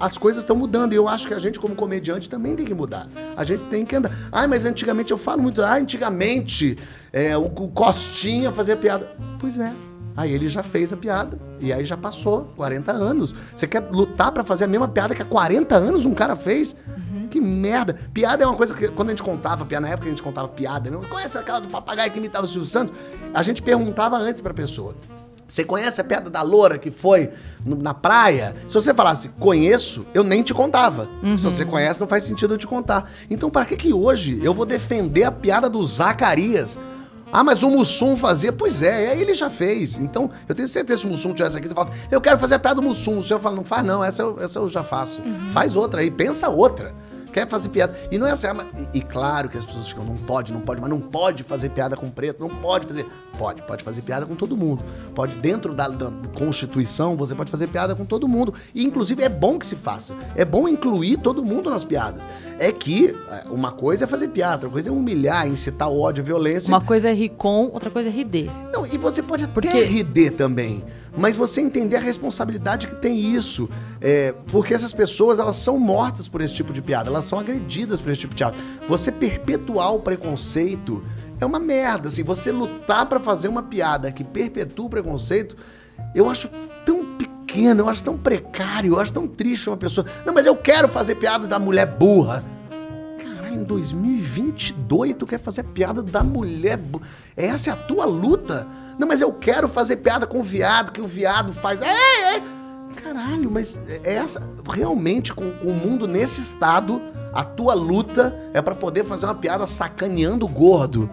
as 0.00 0.16
coisas 0.18 0.42
estão 0.42 0.56
mudando. 0.56 0.92
E 0.92 0.96
eu 0.96 1.08
acho 1.08 1.26
que 1.26 1.34
a 1.34 1.38
gente, 1.38 1.58
como 1.58 1.74
comediante, 1.74 2.28
também 2.28 2.54
tem 2.54 2.64
que 2.64 2.74
mudar. 2.74 3.08
A 3.36 3.44
gente 3.44 3.64
tem 3.66 3.84
que 3.84 3.96
andar. 3.96 4.12
Ah, 4.30 4.46
mas 4.46 4.64
antigamente 4.64 5.10
eu 5.10 5.18
falo 5.18 5.42
muito. 5.42 5.62
Ah, 5.62 5.76
antigamente 5.76 6.76
é, 7.12 7.36
o, 7.36 7.46
o 7.46 7.68
Costinha 7.68 8.50
fazia 8.52 8.76
piada. 8.76 9.10
Pois 9.38 9.58
é. 9.58 9.72
Aí 10.16 10.32
ele 10.32 10.48
já 10.48 10.62
fez 10.62 10.92
a 10.92 10.96
piada. 10.96 11.38
E 11.60 11.72
aí 11.72 11.84
já 11.84 11.96
passou 11.96 12.52
40 12.56 12.90
anos. 12.90 13.34
Você 13.54 13.66
quer 13.66 13.80
lutar 13.90 14.32
para 14.32 14.42
fazer 14.42 14.64
a 14.64 14.68
mesma 14.68 14.88
piada 14.88 15.14
que 15.14 15.20
há 15.20 15.26
40 15.26 15.74
anos 15.76 16.06
um 16.06 16.14
cara 16.14 16.34
fez? 16.34 16.74
Uhum. 16.86 17.28
Que 17.28 17.40
merda. 17.40 17.94
Piada 18.14 18.44
é 18.44 18.46
uma 18.46 18.56
coisa 18.56 18.74
que, 18.74 18.88
quando 18.88 19.08
a 19.08 19.12
gente 19.12 19.22
contava, 19.22 19.64
piada, 19.66 19.86
na 19.86 19.92
época 19.92 20.06
a 20.06 20.10
gente 20.10 20.22
contava 20.22 20.48
piada, 20.48 20.90
não 20.90 21.02
conhece 21.02 21.36
aquela 21.36 21.60
do 21.60 21.68
papagaio 21.68 22.10
que 22.10 22.18
imitava 22.18 22.46
o 22.46 22.48
Silvio 22.48 22.68
Santos? 22.68 22.94
A 23.34 23.42
gente 23.42 23.62
perguntava 23.62 24.16
antes 24.16 24.40
pra 24.40 24.54
pessoa. 24.54 24.94
Você 25.56 25.64
conhece 25.64 25.98
a 26.02 26.04
piada 26.04 26.28
da 26.28 26.42
loura 26.42 26.76
que 26.76 26.90
foi 26.90 27.30
no, 27.64 27.76
na 27.76 27.94
praia? 27.94 28.54
Se 28.68 28.74
você 28.74 28.92
falasse, 28.92 29.30
conheço, 29.40 30.06
eu 30.12 30.22
nem 30.22 30.42
te 30.42 30.52
contava. 30.52 31.08
Uhum. 31.22 31.38
Se 31.38 31.44
você 31.44 31.64
conhece, 31.64 31.98
não 31.98 32.06
faz 32.06 32.24
sentido 32.24 32.52
eu 32.52 32.58
te 32.58 32.66
contar. 32.66 33.10
Então, 33.30 33.48
para 33.48 33.64
que 33.64 33.74
que 33.74 33.90
hoje 33.90 34.38
eu 34.44 34.52
vou 34.52 34.66
defender 34.66 35.24
a 35.24 35.32
piada 35.32 35.70
do 35.70 35.82
Zacarias? 35.82 36.78
Ah, 37.32 37.42
mas 37.42 37.62
o 37.62 37.70
Mussum 37.70 38.18
fazia. 38.18 38.52
Pois 38.52 38.82
é, 38.82 39.12
aí 39.12 39.22
ele 39.22 39.32
já 39.32 39.48
fez. 39.48 39.96
Então, 39.96 40.30
eu 40.46 40.54
tenho 40.54 40.68
certeza 40.68 41.00
que 41.00 41.00
se 41.00 41.06
o 41.06 41.10
Mussum 41.10 41.32
tivesse 41.32 41.56
aqui, 41.56 41.66
você 41.66 41.74
fala, 41.74 41.88
eu 42.10 42.20
quero 42.20 42.38
fazer 42.38 42.56
a 42.56 42.58
piada 42.58 42.74
do 42.74 42.82
Mussum. 42.82 43.20
O 43.20 43.22
senhor 43.22 43.40
fala, 43.40 43.56
não 43.56 43.64
faz 43.64 43.82
não, 43.82 44.04
essa 44.04 44.22
eu, 44.22 44.36
essa 44.38 44.58
eu 44.58 44.68
já 44.68 44.84
faço. 44.84 45.22
Uhum. 45.22 45.52
Faz 45.52 45.74
outra 45.74 46.02
aí, 46.02 46.10
pensa 46.10 46.50
outra 46.50 46.94
quer 47.36 47.46
fazer 47.46 47.68
piada. 47.68 47.94
E 48.10 48.16
não 48.16 48.26
é 48.26 48.30
assim, 48.30 48.46
ah, 48.46 48.66
e, 48.94 48.98
e, 48.98 49.02
claro 49.02 49.50
que 49.50 49.58
as 49.58 49.64
pessoas 49.64 49.88
ficam, 49.88 50.02
não 50.02 50.16
pode, 50.16 50.54
não 50.54 50.62
pode, 50.62 50.80
mas 50.80 50.88
não 50.88 51.00
pode 51.00 51.42
fazer 51.42 51.68
piada 51.68 51.94
com 51.94 52.08
preto, 52.08 52.40
não 52.40 52.48
pode 52.48 52.86
fazer. 52.86 53.06
Pode, 53.36 53.60
pode 53.60 53.84
fazer 53.84 54.00
piada 54.00 54.24
com 54.24 54.34
todo 54.34 54.56
mundo. 54.56 54.82
Pode, 55.14 55.36
dentro 55.36 55.74
da, 55.74 55.86
da 55.88 56.10
Constituição, 56.34 57.14
você 57.14 57.34
pode 57.34 57.50
fazer 57.50 57.66
piada 57.66 57.94
com 57.94 58.06
todo 58.06 58.26
mundo. 58.26 58.54
E, 58.74 58.82
inclusive, 58.82 59.22
é 59.22 59.28
bom 59.28 59.58
que 59.58 59.66
se 59.66 59.76
faça. 59.76 60.16
É 60.34 60.46
bom 60.46 60.66
incluir 60.66 61.18
todo 61.18 61.44
mundo 61.44 61.68
nas 61.68 61.84
piadas. 61.84 62.26
É 62.58 62.72
que 62.72 63.14
é, 63.28 63.44
uma 63.50 63.70
coisa 63.70 64.04
é 64.04 64.06
fazer 64.06 64.28
piada, 64.28 64.54
outra 64.54 64.70
coisa 64.70 64.88
é 64.88 64.92
humilhar, 64.92 65.46
incitar 65.46 65.90
ódio, 65.90 66.24
violência. 66.24 66.72
Uma 66.72 66.80
coisa 66.80 67.10
é 67.10 67.12
rir 67.12 67.28
com, 67.28 67.66
outra 67.66 67.90
coisa 67.90 68.08
é 68.08 68.12
rir 68.12 68.50
Não, 68.72 68.86
e 68.86 68.96
você 68.96 69.22
pode 69.22 69.44
até 69.44 69.52
Porque... 69.52 69.82
rir 69.82 70.30
também 70.30 70.82
mas 71.16 71.34
você 71.34 71.60
entender 71.60 71.96
a 71.96 72.00
responsabilidade 72.00 72.86
que 72.86 72.96
tem 72.96 73.18
isso. 73.18 73.68
É, 74.00 74.34
porque 74.48 74.74
essas 74.74 74.92
pessoas, 74.92 75.38
elas 75.38 75.56
são 75.56 75.78
mortas 75.78 76.28
por 76.28 76.40
esse 76.40 76.54
tipo 76.54 76.72
de 76.72 76.82
piada, 76.82 77.08
elas 77.08 77.24
são 77.24 77.38
agredidas 77.38 78.00
por 78.00 78.10
esse 78.10 78.20
tipo 78.20 78.34
de 78.34 78.38
piada. 78.38 78.56
Você 78.88 79.10
perpetuar 79.10 79.94
o 79.94 80.00
preconceito 80.00 81.02
é 81.40 81.46
uma 81.46 81.58
merda. 81.58 82.08
Assim, 82.08 82.22
você 82.22 82.52
lutar 82.52 83.06
para 83.06 83.20
fazer 83.20 83.48
uma 83.48 83.62
piada 83.62 84.12
que 84.12 84.24
perpetua 84.24 84.86
o 84.86 84.90
preconceito, 84.90 85.56
eu 86.14 86.28
acho 86.28 86.50
tão 86.84 87.16
pequeno, 87.16 87.82
eu 87.82 87.88
acho 87.88 88.02
tão 88.02 88.16
precário, 88.16 88.94
eu 88.94 89.00
acho 89.00 89.12
tão 89.12 89.26
triste 89.26 89.68
uma 89.68 89.76
pessoa. 89.76 90.06
Não, 90.24 90.34
mas 90.34 90.46
eu 90.46 90.56
quero 90.56 90.88
fazer 90.88 91.14
piada 91.14 91.46
da 91.46 91.58
mulher 91.58 91.86
burra 91.86 92.55
em 93.56 93.64
2022 93.64 95.14
tu 95.14 95.26
quer 95.26 95.38
fazer 95.38 95.64
piada 95.64 96.02
da 96.02 96.22
mulher. 96.22 96.78
Essa 97.36 97.70
é 97.70 97.72
a 97.72 97.76
tua 97.76 98.04
luta? 98.04 98.66
Não, 98.98 99.08
mas 99.08 99.20
eu 99.20 99.32
quero 99.32 99.66
fazer 99.66 99.96
piada 99.96 100.26
com 100.26 100.40
o 100.40 100.42
viado, 100.42 100.92
que 100.92 101.00
o 101.00 101.06
viado 101.06 101.52
faz. 101.52 101.80
É, 101.82 102.36
é. 102.36 102.42
Caralho, 103.02 103.50
mas 103.50 103.80
é 103.88 104.14
essa. 104.14 104.40
Realmente, 104.70 105.32
com, 105.34 105.44
o 105.44 105.72
mundo 105.72 106.06
nesse 106.06 106.40
estado, 106.40 107.00
a 107.32 107.44
tua 107.44 107.74
luta 107.74 108.34
é 108.54 108.62
para 108.62 108.74
poder 108.74 109.04
fazer 109.04 109.26
uma 109.26 109.34
piada 109.34 109.66
sacaneando 109.66 110.46
o 110.46 110.48
gordo. 110.48 111.10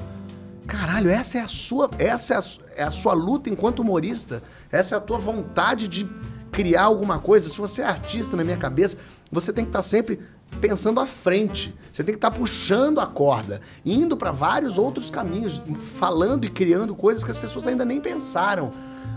Caralho, 0.66 1.10
essa 1.10 1.38
é 1.38 1.42
a 1.42 1.48
sua. 1.48 1.90
Essa 2.00 2.36
é 2.36 2.38
a, 2.38 2.42
é 2.78 2.84
a 2.84 2.90
sua 2.90 3.14
luta 3.14 3.50
enquanto 3.50 3.80
humorista. 3.80 4.42
Essa 4.72 4.96
é 4.96 4.98
a 4.98 5.02
tua 5.02 5.18
vontade 5.18 5.88
de 5.88 6.10
criar 6.52 6.84
alguma 6.84 7.20
coisa. 7.20 7.50
Se 7.50 7.58
você 7.58 7.82
é 7.82 7.86
artista 7.86 8.38
na 8.38 8.44
minha 8.44 8.58
cabeça, 8.58 8.98
você 9.32 9.52
tem 9.52 9.66
que 9.66 9.70
estar 9.70 9.80
tá 9.80 9.84
sempre 9.84 10.22
pensando 10.60 11.00
à 11.00 11.06
frente. 11.06 11.76
Você 11.92 12.04
tem 12.04 12.14
que 12.14 12.18
estar 12.18 12.32
tá 12.32 12.38
puxando 12.38 13.00
a 13.00 13.06
corda, 13.06 13.62
indo 13.86 14.18
para 14.18 14.32
vários 14.32 14.78
outros 14.78 15.10
caminhos, 15.10 15.62
falando 16.00 16.46
e 16.46 16.50
criando 16.50 16.96
coisas 16.96 17.24
que 17.24 17.32
as 17.32 17.38
pessoas 17.38 17.68
ainda 17.68 17.86
nem 17.86 18.00
pensaram. 18.00 18.72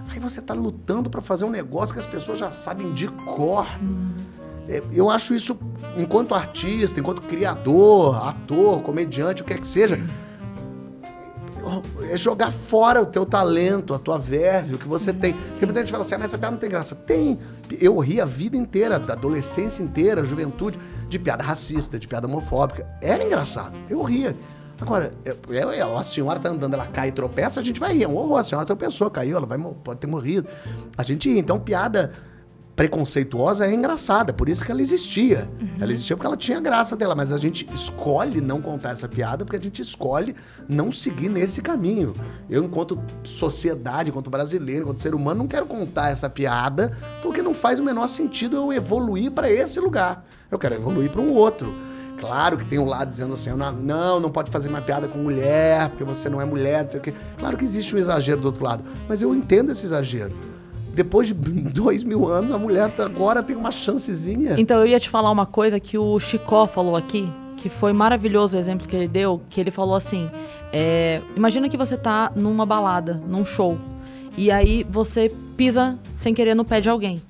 Aí 0.08 0.18
você 0.18 0.40
está 0.40 0.54
lutando 0.54 1.10
para 1.10 1.20
fazer 1.20 1.44
um 1.44 1.50
negócio 1.50 1.92
que 1.92 1.98
as 1.98 2.06
pessoas 2.06 2.38
já 2.38 2.50
sabem 2.50 2.92
de 2.92 3.08
cor. 3.08 3.66
É, 4.68 4.82
eu 4.92 5.10
acho 5.10 5.34
isso, 5.34 5.58
enquanto 5.96 6.34
artista, 6.34 6.98
enquanto 6.98 7.22
criador, 7.22 8.26
ator, 8.26 8.82
comediante, 8.82 9.42
o 9.42 9.44
que 9.44 9.52
é 9.52 9.58
que 9.58 9.66
seja, 9.66 9.98
é 12.10 12.16
jogar 12.16 12.52
fora 12.52 13.02
o 13.02 13.06
teu 13.06 13.26
talento, 13.26 13.94
a 13.94 13.98
tua 13.98 14.18
verve, 14.18 14.74
o 14.74 14.78
que 14.78 14.88
você 14.88 15.12
tem. 15.12 15.32
Porque 15.32 15.64
muita 15.66 15.80
gente 15.80 15.90
fala 15.90 16.02
assim, 16.02 16.14
ah, 16.14 16.18
mas 16.18 16.30
essa 16.30 16.38
piada 16.38 16.52
não 16.52 16.60
tem 16.60 16.70
graça. 16.70 16.94
Tem. 16.94 17.38
Eu 17.80 17.98
ri 17.98 18.20
a 18.20 18.24
vida 18.24 18.56
inteira, 18.56 18.98
da 18.98 19.14
adolescência 19.14 19.82
inteira, 19.82 20.24
juventude, 20.24 20.78
de 21.08 21.18
piada 21.18 21.42
racista, 21.42 21.98
de 21.98 22.06
piada 22.06 22.26
homofóbica. 22.26 22.86
Era 23.00 23.24
engraçado. 23.24 23.76
Eu 23.88 24.02
ria. 24.02 24.36
Agora, 24.80 25.10
eu, 25.24 25.72
eu, 25.72 25.96
a 25.96 26.02
senhora 26.02 26.38
tá 26.38 26.50
andando, 26.50 26.74
ela 26.74 26.86
cai 26.86 27.08
e 27.08 27.12
tropeça, 27.12 27.60
a 27.60 27.62
gente 27.62 27.80
vai 27.80 27.94
rir. 27.94 28.04
É 28.04 28.08
um 28.08 28.16
horror. 28.16 28.38
A 28.38 28.44
senhora 28.44 28.66
tropeçou, 28.66 29.10
caiu, 29.10 29.36
ela 29.36 29.46
vai, 29.46 29.58
pode 29.58 30.00
ter 30.00 30.06
morrido. 30.06 30.46
A 30.96 31.02
gente 31.02 31.32
ri. 31.32 31.38
Então, 31.38 31.58
piada 31.58 32.12
preconceituosa 32.76 33.66
é 33.66 33.72
engraçada, 33.72 34.34
por 34.34 34.50
isso 34.50 34.62
que 34.62 34.70
ela 34.70 34.82
existia. 34.82 35.50
Uhum. 35.58 35.68
Ela 35.80 35.92
existia 35.92 36.14
porque 36.14 36.26
ela 36.26 36.36
tinha 36.36 36.60
graça 36.60 36.94
dela, 36.94 37.14
mas 37.14 37.32
a 37.32 37.38
gente 37.38 37.66
escolhe 37.72 38.38
não 38.42 38.60
contar 38.60 38.90
essa 38.90 39.08
piada 39.08 39.46
porque 39.46 39.56
a 39.56 39.60
gente 39.60 39.80
escolhe 39.80 40.36
não 40.68 40.92
seguir 40.92 41.30
nesse 41.30 41.62
caminho. 41.62 42.14
Eu, 42.50 42.62
enquanto 42.62 43.02
sociedade, 43.24 44.10
enquanto 44.10 44.28
brasileiro, 44.28 44.82
enquanto 44.82 45.00
ser 45.00 45.14
humano, 45.14 45.38
não 45.38 45.48
quero 45.48 45.64
contar 45.64 46.10
essa 46.10 46.28
piada 46.28 46.92
porque 47.22 47.40
não 47.40 47.54
faz 47.54 47.80
o 47.80 47.82
menor 47.82 48.06
sentido 48.08 48.56
eu 48.56 48.70
evoluir 48.70 49.30
para 49.30 49.50
esse 49.50 49.80
lugar. 49.80 50.26
Eu 50.50 50.58
quero 50.58 50.74
evoluir 50.74 51.10
para 51.10 51.22
um 51.22 51.32
outro. 51.32 51.74
Claro 52.20 52.58
que 52.58 52.66
tem 52.66 52.78
um 52.78 52.84
lado 52.84 53.08
dizendo 53.08 53.32
assim, 53.32 53.50
não, 53.50 54.20
não 54.20 54.30
pode 54.30 54.50
fazer 54.50 54.68
uma 54.68 54.82
piada 54.82 55.08
com 55.08 55.18
mulher, 55.18 55.88
porque 55.90 56.04
você 56.04 56.28
não 56.28 56.40
é 56.40 56.44
mulher, 56.44 56.82
não 56.82 56.90
sei 56.90 57.00
o 57.00 57.02
quê. 57.02 57.14
Claro 57.38 57.56
que 57.56 57.64
existe 57.64 57.94
um 57.94 57.98
exagero 57.98 58.40
do 58.40 58.46
outro 58.46 58.64
lado, 58.64 58.84
mas 59.08 59.22
eu 59.22 59.34
entendo 59.34 59.72
esse 59.72 59.84
exagero 59.84 60.55
depois 60.96 61.28
de 61.28 61.34
dois 61.70 62.02
mil 62.02 62.26
anos, 62.26 62.50
a 62.50 62.58
mulher 62.58 62.90
tá, 62.90 63.04
agora 63.04 63.42
tem 63.42 63.54
uma 63.54 63.70
chancezinha. 63.70 64.56
Então, 64.58 64.80
eu 64.80 64.86
ia 64.86 64.98
te 64.98 65.10
falar 65.10 65.30
uma 65.30 65.46
coisa 65.46 65.78
que 65.78 65.98
o 65.98 66.18
Chicó 66.18 66.66
falou 66.66 66.96
aqui, 66.96 67.30
que 67.56 67.68
foi 67.68 67.92
maravilhoso 67.92 68.56
o 68.56 68.60
exemplo 68.60 68.88
que 68.88 68.96
ele 68.96 69.06
deu, 69.06 69.42
que 69.50 69.60
ele 69.60 69.70
falou 69.70 69.94
assim, 69.94 70.28
é, 70.72 71.20
imagina 71.36 71.68
que 71.68 71.76
você 71.76 71.96
tá 71.96 72.32
numa 72.34 72.64
balada, 72.64 73.22
num 73.28 73.44
show, 73.44 73.78
e 74.36 74.50
aí 74.50 74.84
você 74.88 75.30
pisa 75.56 75.98
sem 76.14 76.34
querer 76.34 76.54
no 76.54 76.64
pé 76.64 76.80
de 76.80 76.88
alguém. 76.88 77.22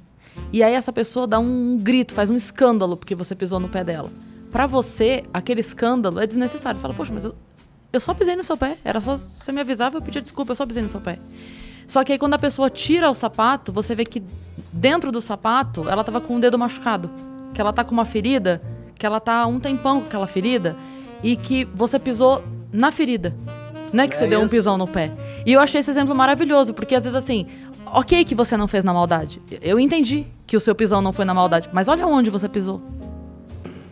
E 0.53 0.63
aí 0.63 0.75
essa 0.75 0.93
pessoa 0.93 1.27
dá 1.27 1.39
um 1.39 1.77
grito, 1.77 2.15
faz 2.15 2.31
um 2.31 2.37
escândalo 2.37 2.97
porque 2.97 3.15
você 3.15 3.35
pisou 3.35 3.59
no 3.59 3.69
pé 3.69 3.83
dela. 3.83 4.11
Para 4.51 4.67
você, 4.67 5.25
aquele 5.35 5.61
escândalo 5.61 6.21
é 6.21 6.27
desnecessário. 6.27 6.79
Você 6.79 6.83
fala, 6.83 6.95
poxa, 6.95 7.13
mas 7.13 7.25
eu, 7.25 7.35
eu 7.93 8.01
só 8.01 8.15
pisei 8.15 8.37
no 8.37 8.45
seu 8.45 8.57
pé. 8.57 8.79
Era 8.85 9.01
só 9.01 9.17
você 9.17 9.53
me 9.53 9.61
avisava, 9.61 9.99
eu 9.99 10.03
pedia 10.03 10.23
desculpa, 10.23 10.53
eu 10.53 10.57
só 10.57 10.65
pisei 10.65 10.83
no 10.83 10.89
seu 10.89 11.01
pé. 11.01 11.19
Só 11.87 12.03
que 12.03 12.13
aí 12.13 12.19
quando 12.19 12.35
a 12.35 12.39
pessoa 12.39 12.69
tira 12.69 13.11
o 13.11 13.15
sapato, 13.15 13.73
você 13.73 13.95
vê 13.95 14.05
que 14.05 14.23
dentro 14.73 15.13
do 15.13 15.21
sapato 15.21 15.89
ela 15.89 16.03
tava 16.03 16.21
com 16.21 16.37
o 16.37 16.41
dedo 16.41 16.59
machucado. 16.59 17.11
Que 17.55 17.61
ela 17.61 17.73
tá 17.73 17.85
com 17.85 17.93
uma 17.93 18.05
ferida, 18.05 18.61
que 18.99 19.07
ela 19.07 19.21
tá 19.21 19.47
um 19.47 19.61
tempão 19.61 20.01
com 20.01 20.07
aquela 20.07 20.27
ferida 20.27 20.77
e 21.23 21.37
que 21.37 21.65
você 21.65 21.99
pisou 21.99 22.45
na 22.73 22.91
ferida. 22.91 23.35
Não 23.93 24.05
é 24.05 24.09
que 24.09 24.15
é 24.15 24.19
você 24.19 24.27
deu 24.27 24.41
um 24.41 24.49
pisão 24.49 24.77
no 24.77 24.87
pé. 24.87 25.13
E 25.45 25.53
eu 25.53 25.61
achei 25.61 25.81
esse 25.81 25.91
exemplo 25.91 26.15
maravilhoso, 26.15 26.75
porque 26.75 26.95
às 26.95 27.05
vezes 27.05 27.17
assim, 27.17 27.47
ok 27.87 28.25
que 28.25 28.35
você 28.35 28.57
não 28.57 28.69
fez 28.69 28.85
na 28.85 28.93
maldade. 28.93 29.41
Eu 29.63 29.79
entendi 29.79 30.27
que 30.47 30.57
o 30.57 30.61
seu 30.61 30.75
pisão 30.75 31.01
não 31.01 31.13
foi 31.13 31.25
na 31.25 31.33
maldade, 31.33 31.69
mas 31.73 31.89
olha 31.89 32.07
onde 32.07 32.31
você 32.31 32.49
pisou. 32.49 32.83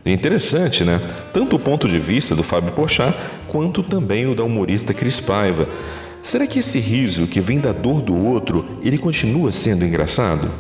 É 0.05 0.13
interessante, 0.13 0.85
né? 0.85 1.01
Tanto 1.33 1.57
o 1.57 1.59
ponto 1.59 1.89
de 1.89 1.99
vista 1.99 2.37
do 2.37 2.43
Fábio 2.43 2.73
Pochá, 2.73 3.15
quanto 3.49 3.83
também 3.83 4.27
o 4.27 4.35
da 4.35 4.45
humorista 4.45 4.93
Cris 4.93 5.19
Paiva. 5.19 5.67
Será 6.25 6.47
que 6.47 6.59
esse 6.59 6.79
riso 6.79 7.27
que 7.27 7.39
vem 7.39 7.61
da 7.61 7.71
dor 7.71 8.01
do 8.01 8.17
outro, 8.17 8.79
ele 8.83 8.97
continua 8.97 9.53
sendo 9.53 9.85
engraçado? 9.85 10.51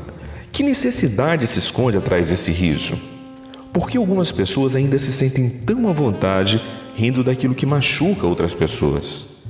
Que 0.52 0.62
necessidade 0.62 1.46
se 1.46 1.58
esconde 1.58 1.96
atrás 1.96 2.28
desse 2.28 2.52
riso? 2.52 3.00
Por 3.72 3.88
que 3.88 3.96
algumas 3.96 4.30
pessoas 4.30 4.76
ainda 4.76 4.98
se 4.98 5.10
sentem 5.10 5.48
tão 5.48 5.88
à 5.88 5.92
vontade 5.92 6.60
rindo 6.94 7.24
daquilo 7.24 7.54
que 7.54 7.64
machuca 7.64 8.26
outras 8.26 8.52
pessoas? 8.52 9.42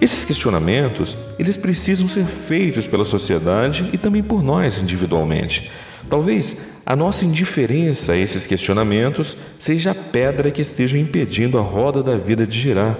Esses 0.00 0.24
questionamentos, 0.24 1.14
eles 1.38 1.58
precisam 1.58 2.08
ser 2.08 2.24
feitos 2.24 2.86
pela 2.86 3.04
sociedade 3.04 3.90
e 3.92 3.98
também 3.98 4.22
por 4.22 4.42
nós 4.42 4.78
individualmente. 4.78 5.70
Talvez 6.08 6.80
a 6.86 6.96
nossa 6.96 7.26
indiferença 7.26 8.12
a 8.12 8.16
esses 8.16 8.46
questionamentos 8.46 9.36
seja 9.58 9.90
a 9.90 9.94
pedra 9.94 10.50
que 10.50 10.62
esteja 10.62 10.96
impedindo 10.96 11.58
a 11.58 11.62
roda 11.62 12.02
da 12.02 12.16
vida 12.16 12.46
de 12.46 12.58
girar 12.58 12.96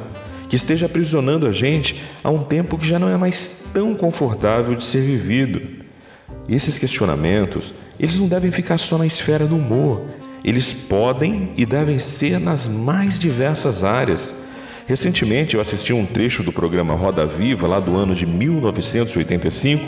que 0.49 0.57
esteja 0.57 0.87
aprisionando 0.87 1.47
a 1.47 1.53
gente 1.53 2.03
a 2.23 2.31
um 2.31 2.43
tempo 2.43 2.79
que 2.79 2.87
já 2.87 2.99
não 2.99 3.09
é 3.09 3.17
mais 3.17 3.69
tão 3.73 3.95
confortável 3.95 4.75
de 4.75 4.85
ser 4.85 5.01
vivido. 5.01 5.61
E 6.49 6.55
esses 6.55 6.79
questionamentos, 6.79 7.75
eles 7.99 8.19
não 8.19 8.29
devem 8.29 8.51
ficar 8.51 8.79
só 8.79 8.99
na 8.99 9.07
esfera 9.07 9.47
do 9.47 9.57
humor. 9.57 10.03
Eles 10.45 10.73
podem 10.73 11.51
e 11.57 11.67
devem 11.67 11.99
ser 11.99 12.39
nas 12.39 12.69
mais 12.69 13.19
diversas 13.19 13.83
áreas. 13.83 14.47
Recentemente 14.87 15.57
eu 15.57 15.61
assisti 15.61 15.93
um 15.93 16.07
trecho 16.07 16.45
do 16.45 16.53
programa 16.53 16.95
Roda 16.95 17.27
Viva, 17.27 17.67
lá 17.67 17.81
do 17.81 17.97
ano 17.97 18.15
de 18.15 18.25
1985, 18.25 19.85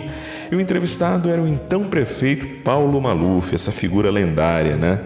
e 0.51 0.57
o 0.57 0.61
entrevistado 0.61 1.31
era 1.31 1.41
o 1.41 1.47
então 1.47 1.85
prefeito 1.85 2.47
Paulo 2.65 3.01
Maluf, 3.01 3.55
essa 3.55 3.71
figura 3.71 4.11
lendária, 4.11 4.77
né? 4.77 5.01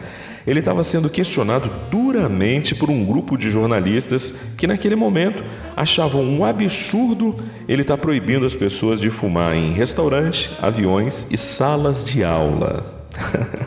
Ele 0.47 0.59
estava 0.59 0.83
sendo 0.83 1.09
questionado 1.09 1.71
duramente 1.91 2.75
por 2.75 2.91
um 2.91 3.05
grupo 3.05 3.37
de 3.37 3.51
jornalistas 3.51 4.35
que, 4.57 4.67
naquele 4.67 4.97
momento, 4.97 5.45
achavam 5.77 6.23
um 6.23 6.45
absurdo 6.45 7.37
ele 7.69 7.83
estar 7.83 7.97
tá 7.97 8.03
proibindo 8.03 8.45
as 8.45 8.55
pessoas 8.55 9.01
de 9.01 9.11
fumar 9.11 9.55
em 9.57 9.73
restaurantes, 9.73 10.51
aviões 10.61 11.27
e 11.31 11.37
salas 11.37 12.05
de 12.05 12.25
aula. 12.25 12.85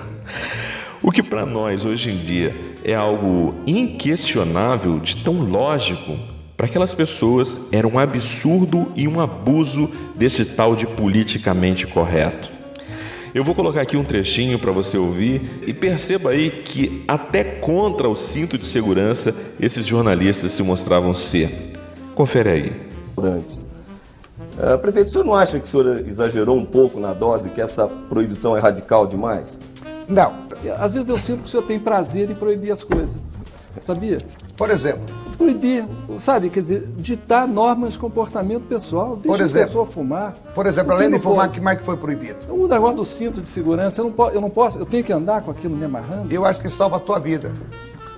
o 1.02 1.12
que 1.12 1.24
para 1.24 1.46
nós 1.46 1.86
hoje 1.86 2.12
em 2.12 2.18
dia 2.18 2.56
é 2.84 2.94
algo 2.94 3.56
inquestionável, 3.66 5.00
de 5.00 5.18
tão 5.18 5.42
lógico, 5.42 6.18
para 6.58 6.68
aquelas 6.68 6.94
pessoas 6.94 7.68
era 7.72 7.88
um 7.88 8.00
absurdo 8.00 8.92
e 8.96 9.08
um 9.08 9.20
abuso 9.20 9.90
desse 10.16 10.46
tal 10.46 10.76
de 10.76 10.86
politicamente 10.86 11.86
correto. 11.86 12.55
Eu 13.36 13.44
vou 13.44 13.54
colocar 13.54 13.82
aqui 13.82 13.98
um 13.98 14.04
trechinho 14.06 14.58
para 14.58 14.72
você 14.72 14.98
ouvir 14.98 15.42
e 15.68 15.74
perceba 15.74 16.30
aí 16.30 16.50
que 16.50 17.04
até 17.06 17.44
contra 17.44 18.08
o 18.08 18.16
cinto 18.16 18.58
de 18.58 18.66
segurança 18.66 19.36
esses 19.60 19.86
jornalistas 19.86 20.54
se 20.54 20.64
mostravam 20.64 21.14
ser. 21.14 21.74
Confere 22.16 22.50
aí. 22.50 22.72
Uh, 23.18 24.80
prefeito, 24.80 25.08
o 25.08 25.12
senhor 25.12 25.26
não 25.26 25.36
acha 25.36 25.60
que 25.60 25.66
o 25.66 25.70
senhor 25.70 26.08
exagerou 26.08 26.58
um 26.58 26.64
pouco 26.66 26.98
na 26.98 27.14
dose, 27.14 27.50
que 27.50 27.60
essa 27.60 27.90
proibição 27.90 28.56
é 28.56 28.62
radical 28.62 29.06
demais? 29.06 29.60
Não. 30.08 30.34
Às 30.78 30.94
vezes 30.94 31.10
eu 31.10 31.20
sinto 31.20 31.42
que 31.42 31.50
o 31.50 31.52
senhor 31.52 31.64
tem 31.64 31.78
prazer 31.78 32.32
em 32.32 32.36
proibir 32.36 32.72
as 32.72 32.86
coisas. 32.86 33.22
Sabia? 33.86 34.20
Por 34.56 34.72
exemplo? 34.72 35.25
Proibir, 35.38 35.86
sabe? 36.20 36.50
Quer 36.50 36.62
dizer, 36.62 36.88
ditar 36.98 37.48
normas 37.48 37.94
de 37.94 38.00
comportamento 38.00 38.68
pessoal. 38.68 39.16
Deixa 39.18 39.38
por 39.38 39.44
exemplo, 39.44 39.62
a 39.62 39.66
pessoa 39.66 39.86
fumar. 39.86 40.34
Por 40.54 40.66
exemplo, 40.66 40.94
além 40.94 41.12
de 41.12 41.20
fumar, 41.20 41.50
o 41.50 41.52
que 41.52 41.62
mais 41.62 41.78
que 41.80 41.84
foi 41.84 41.98
proibido? 41.98 42.38
O 42.50 42.68
negócio 42.68 42.96
do 42.96 43.06
cinto 43.06 43.42
de 43.42 43.50
segurança, 43.50 44.02
eu 44.02 44.06
não, 44.06 44.12
posso, 44.12 44.36
eu 44.36 44.42
não 44.42 44.50
posso, 44.50 44.80
eu 44.80 44.86
tenho 44.86 45.04
que 45.04 45.14
andar 45.14 45.42
com 45.42 45.52
aquilo 45.52 45.76
me 45.76 45.86
amarrando. 45.86 46.34
Eu 46.34 46.46
acho 46.46 46.60
que 46.60 46.70
salva 46.70 46.98
a 46.98 47.00
tua 47.00 47.20
vida. 47.20 47.52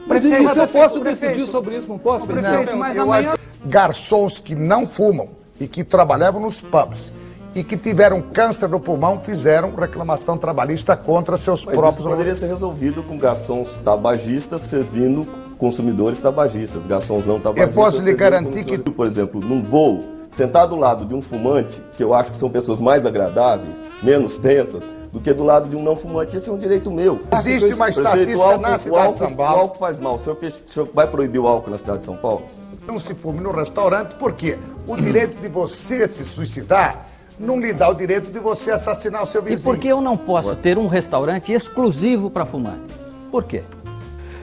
Mas 0.08 0.22
prefeito, 0.22 0.44
então, 0.44 0.54
se 0.54 0.60
eu 0.60 0.68
posso 0.82 1.00
decidir 1.02 1.48
sobre 1.48 1.78
isso, 1.78 1.90
não 1.90 1.98
posso? 1.98 2.26
Prefeito, 2.26 2.72
não, 2.72 2.80
mas 2.80 2.96
eu 2.96 3.04
amanhã... 3.04 3.32
acho 3.32 3.40
garçons 3.66 4.40
que 4.40 4.56
não 4.56 4.86
fumam 4.86 5.30
e 5.60 5.68
que 5.68 5.84
trabalhavam 5.84 6.42
nos 6.42 6.62
pubs 6.62 7.12
e 7.54 7.64
que 7.64 7.76
tiveram 7.76 8.22
câncer 8.22 8.70
no 8.70 8.80
pulmão 8.80 9.20
fizeram 9.20 9.74
reclamação 9.76 10.38
trabalhista 10.38 10.96
contra 10.96 11.36
seus 11.38 11.66
Mas 11.66 11.76
próprios. 11.76 12.00
Isso 12.00 12.10
poderia 12.10 12.36
ser 12.36 12.48
resolvido 12.48 13.02
com 13.04 13.18
garçons 13.18 13.80
tabagistas 13.80 14.62
servindo 14.64 15.28
consumidores 15.58 16.20
tabagistas, 16.20 16.86
garçons 16.86 17.26
não 17.26 17.40
tabagistas. 17.40 17.76
Eu 17.76 17.84
posso 17.84 18.02
lhe 18.02 18.14
garantir 18.14 18.64
que. 18.64 18.78
Por 18.78 19.08
exemplo, 19.08 19.42
num 19.42 19.62
voo, 19.62 20.04
sentar 20.30 20.68
do 20.68 20.76
lado 20.76 21.06
de 21.06 21.14
um 21.14 21.22
fumante, 21.22 21.82
que 21.96 22.04
eu 22.04 22.14
acho 22.14 22.32
que 22.32 22.38
são 22.38 22.50
pessoas 22.50 22.80
mais 22.80 23.06
agradáveis, 23.06 23.78
menos 24.02 24.38
tensas, 24.38 24.84
do 25.12 25.20
que 25.20 25.34
do 25.34 25.44
lado 25.44 25.70
de 25.70 25.76
um 25.76 25.84
não 25.84 25.96
fumante. 25.96 26.36
Esse 26.36 26.50
é 26.50 26.54
um 26.54 26.58
direito 26.58 26.92
meu. 26.92 27.20
Existe 27.34 27.74
uma 27.74 27.90
estatística 27.90 28.44
álcool, 28.44 28.62
na 28.62 28.78
cidade 28.78 28.98
álcool, 28.98 29.12
de 29.12 29.18
São 29.18 29.36
Paulo. 29.36 29.58
O 29.58 29.62
álcool 29.62 29.80
faz 29.80 30.00
mal. 30.00 30.16
O 30.16 30.20
senhor, 30.20 30.36
fez, 30.36 30.54
o 30.54 30.72
senhor 30.72 30.90
vai 30.94 31.08
proibir 31.08 31.40
o 31.40 31.48
álcool 31.48 31.72
na 31.72 31.78
cidade 31.78 32.00
de 32.00 32.06
São 32.06 32.18
Paulo? 32.18 32.44
Não 32.86 33.00
se 33.00 33.14
fume 33.14 33.42
no 33.42 33.52
restaurante, 33.52 34.16
porque 34.16 34.58
o 34.88 34.96
direito 34.96 35.38
de 35.40 35.50
você 35.50 36.08
se 36.08 36.24
suicidar 36.24 37.06
não 37.40 37.60
lhe 37.60 37.74
dá 37.74 37.90
o 37.90 37.94
direito 37.94 38.32
de 38.32 38.40
você 38.40 38.72
assassinar 38.72 39.24
o 39.24 39.26
seu 39.26 39.42
vizinho. 39.42 39.60
E 39.60 39.64
por 39.64 39.78
que 39.78 39.88
eu 39.88 40.02
não 40.02 40.18
posso 40.18 40.56
ter 40.56 40.78
um 40.78 40.88
restaurante 40.88 41.52
exclusivo 41.52 42.30
para 42.30 42.46
fumantes? 42.46 42.94
Por 43.32 43.44
quê? 43.44 43.64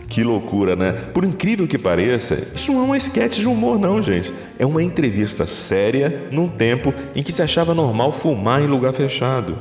Que 0.09 0.23
loucura, 0.23 0.77
né? 0.77 0.93
Por 1.13 1.25
incrível 1.25 1.67
que 1.67 1.79
pareça, 1.79 2.49
isso 2.55 2.73
não 2.73 2.81
é 2.81 2.85
uma 2.85 2.97
esquete 2.97 3.41
de 3.41 3.47
humor, 3.47 3.79
não, 3.79 4.03
gente. 4.03 4.33
É 4.59 4.67
uma 4.67 4.83
entrevista 4.83 5.47
séria 5.47 6.29
num 6.31 6.49
tempo 6.49 6.93
em 7.15 7.23
que 7.23 7.33
se 7.33 7.43
achava 7.43 7.75
normal 7.75 8.13
fumar 8.13 8.63
em 8.63 8.67
lugar 8.67 8.93
fechado. 8.93 9.57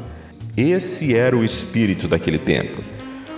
Esse 0.56 1.16
era 1.16 1.36
o 1.36 1.44
espírito 1.44 2.08
daquele 2.08 2.38
tempo. 2.38 2.84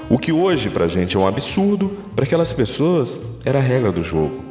O 0.10 0.20
que 0.20 0.32
hoje 0.32 0.70
pra 0.70 0.88
gente 0.88 1.16
é 1.16 1.20
um 1.20 1.28
absurdo, 1.28 1.90
para 2.16 2.26
aquelas 2.26 2.54
pessoas 2.54 3.40
era 3.46 3.60
a 3.60 3.62
regra 3.62 3.92
do 3.92 4.04
jogo. 4.04 4.44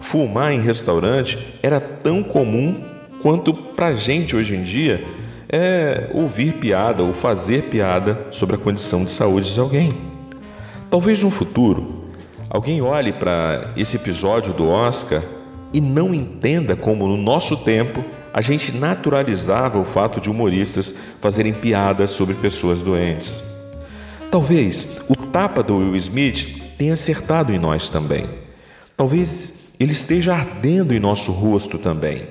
Fumar 0.00 0.52
em 0.52 0.60
restaurante 0.60 1.38
era 1.62 1.80
tão 1.80 2.22
comum 2.22 2.84
quanto 3.22 3.52
pra 3.52 3.94
gente 3.94 4.36
hoje 4.36 4.54
em 4.54 4.62
dia 4.62 5.04
é 5.48 6.10
ouvir 6.12 6.52
piada 6.54 7.02
ou 7.02 7.14
fazer 7.14 7.64
piada 7.64 8.26
sobre 8.30 8.56
a 8.56 8.58
condição 8.58 9.04
de 9.04 9.12
saúde 9.12 9.54
de 9.54 9.60
alguém. 9.60 9.90
Talvez 10.90 11.22
no 11.22 11.30
futuro 11.30 12.04
alguém 12.48 12.80
olhe 12.80 13.12
para 13.12 13.72
esse 13.76 13.96
episódio 13.96 14.54
do 14.54 14.68
Oscar 14.68 15.22
e 15.70 15.80
não 15.82 16.14
entenda 16.14 16.74
como 16.74 17.06
no 17.06 17.16
nosso 17.16 17.58
tempo 17.58 18.02
a 18.32 18.40
gente 18.40 18.72
naturalizava 18.72 19.78
o 19.78 19.84
fato 19.84 20.18
de 20.18 20.30
humoristas 20.30 20.94
fazerem 21.20 21.52
piadas 21.52 22.10
sobre 22.10 22.34
pessoas 22.34 22.80
doentes. 22.80 23.42
Talvez 24.30 25.02
o 25.08 25.16
tapa 25.16 25.62
do 25.62 25.76
Will 25.76 25.96
Smith 25.96 26.74
tenha 26.78 26.94
acertado 26.94 27.52
em 27.52 27.58
nós 27.58 27.90
também. 27.90 28.26
Talvez 28.96 29.74
ele 29.78 29.92
esteja 29.92 30.34
ardendo 30.34 30.94
em 30.94 31.00
nosso 31.00 31.32
rosto 31.32 31.78
também. 31.78 32.28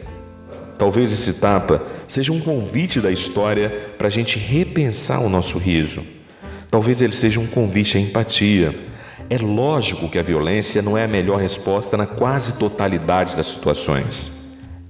Talvez 0.78 1.12
esse 1.12 1.40
tapa 1.40 1.82
seja 2.08 2.34
um 2.34 2.40
convite 2.40 3.00
da 3.00 3.12
história 3.12 3.70
para 3.98 4.08
a 4.08 4.12
gente 4.12 4.40
repensar 4.40 5.22
o 5.22 5.30
nosso 5.30 5.58
riso. 5.58 6.02
Talvez 6.70 7.02
ele 7.02 7.14
seja 7.14 7.40
um 7.40 7.48
convite 7.48 7.98
à 7.98 8.02
empatia. 8.02 8.78
É 9.30 9.38
lógico 9.38 10.10
que 10.10 10.20
a 10.20 10.24
violência 10.24 10.82
não 10.82 10.98
é 10.98 11.04
a 11.04 11.08
melhor 11.08 11.40
resposta 11.40 11.98
na 11.98 12.06
quase 12.06 12.58
totalidade 12.58 13.36
das 13.36 13.48
situações. 13.48 14.32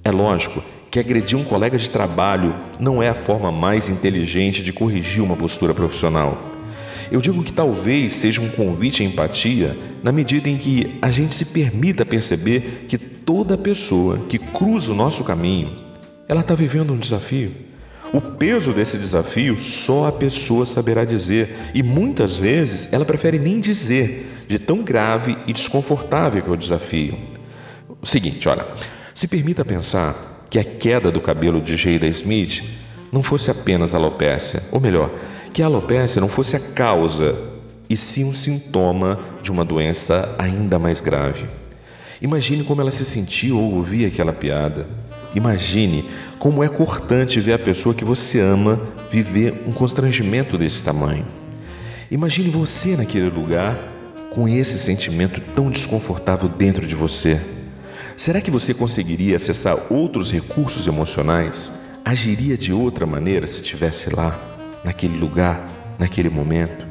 É 0.03 0.11
lógico 0.11 0.63
que 0.89 0.99
agredir 0.99 1.37
um 1.37 1.43
colega 1.43 1.77
de 1.77 1.89
trabalho 1.89 2.55
não 2.79 3.01
é 3.01 3.09
a 3.09 3.13
forma 3.13 3.51
mais 3.51 3.89
inteligente 3.89 4.63
de 4.63 4.73
corrigir 4.73 5.21
uma 5.21 5.35
postura 5.35 5.73
profissional. 5.73 6.37
Eu 7.11 7.21
digo 7.21 7.43
que 7.43 7.53
talvez 7.53 8.13
seja 8.13 8.41
um 8.41 8.49
convite 8.49 9.01
à 9.01 9.05
empatia 9.05 9.77
na 10.03 10.11
medida 10.11 10.49
em 10.49 10.57
que 10.57 10.97
a 11.01 11.09
gente 11.09 11.35
se 11.35 11.45
permita 11.45 12.05
perceber 12.05 12.85
que 12.87 12.97
toda 12.97 13.57
pessoa 13.57 14.19
que 14.29 14.37
cruza 14.37 14.91
o 14.91 14.95
nosso 14.95 15.23
caminho, 15.23 15.71
ela 16.27 16.41
está 16.41 16.53
vivendo 16.53 16.93
um 16.93 16.97
desafio. 16.97 17.66
O 18.13 18.21
peso 18.21 18.71
desse 18.71 18.97
desafio 18.97 19.59
só 19.59 20.07
a 20.07 20.11
pessoa 20.11 20.65
saberá 20.65 21.03
dizer, 21.03 21.49
e 21.73 21.83
muitas 21.83 22.37
vezes 22.37 22.91
ela 22.93 23.05
prefere 23.05 23.37
nem 23.37 23.59
dizer, 23.59 24.45
de 24.47 24.57
tão 24.57 24.81
grave 24.81 25.37
e 25.45 25.53
desconfortável 25.53 26.41
que 26.41 26.49
é 26.49 26.53
o 26.53 26.57
desafio. 26.57 27.17
O 28.01 28.05
seguinte, 28.05 28.47
olha, 28.47 28.65
se 29.13 29.27
permita 29.27 29.65
pensar 29.65 30.45
que 30.49 30.59
a 30.59 30.63
queda 30.63 31.11
do 31.11 31.19
cabelo 31.19 31.61
de 31.61 31.75
Jada 31.75 32.07
Smith 32.07 32.63
não 33.11 33.21
fosse 33.21 33.51
apenas 33.51 33.93
alopécia, 33.93 34.63
ou 34.71 34.79
melhor, 34.79 35.11
que 35.53 35.61
a 35.61 35.65
alopécia 35.65 36.21
não 36.21 36.29
fosse 36.29 36.55
a 36.55 36.59
causa, 36.59 37.35
e 37.89 37.95
sim 37.95 38.25
um 38.25 38.33
sintoma 38.33 39.19
de 39.41 39.51
uma 39.51 39.65
doença 39.65 40.35
ainda 40.37 40.77
mais 40.77 41.01
grave. 41.01 41.45
Imagine 42.21 42.63
como 42.63 42.81
ela 42.81 42.91
se 42.91 43.05
sentiu 43.05 43.57
ao 43.57 43.63
ouvir 43.63 44.05
aquela 44.05 44.33
piada. 44.33 44.87
Imagine 45.35 46.05
como 46.39 46.63
é 46.63 46.69
cortante 46.69 47.39
ver 47.39 47.53
a 47.53 47.59
pessoa 47.59 47.95
que 47.95 48.05
você 48.05 48.39
ama 48.39 48.79
viver 49.11 49.63
um 49.65 49.71
constrangimento 49.71 50.57
desse 50.57 50.83
tamanho. 50.83 51.25
Imagine 52.09 52.49
você 52.49 52.95
naquele 52.95 53.29
lugar 53.29 53.77
com 54.33 54.47
esse 54.47 54.77
sentimento 54.77 55.41
tão 55.53 55.69
desconfortável 55.69 56.47
dentro 56.47 56.85
de 56.85 56.95
você. 56.95 57.41
Será 58.15 58.39
que 58.41 58.51
você 58.51 58.73
conseguiria 58.73 59.35
acessar 59.35 59.77
outros 59.91 60.31
recursos 60.31 60.87
emocionais? 60.87 61.71
Agiria 62.05 62.57
de 62.57 62.71
outra 62.71 63.05
maneira 63.05 63.47
se 63.47 63.61
estivesse 63.61 64.15
lá, 64.15 64.39
naquele 64.83 65.17
lugar, 65.17 65.67
naquele 65.99 66.29
momento? 66.29 66.87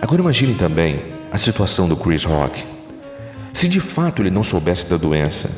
Agora 0.00 0.20
imagine 0.20 0.54
também 0.54 1.00
a 1.32 1.38
situação 1.38 1.88
do 1.88 1.96
Chris 1.96 2.24
Rock. 2.24 2.64
Se 3.52 3.68
de 3.68 3.80
fato 3.80 4.20
ele 4.20 4.30
não 4.30 4.44
soubesse 4.44 4.86
da 4.86 4.96
doença, 4.96 5.50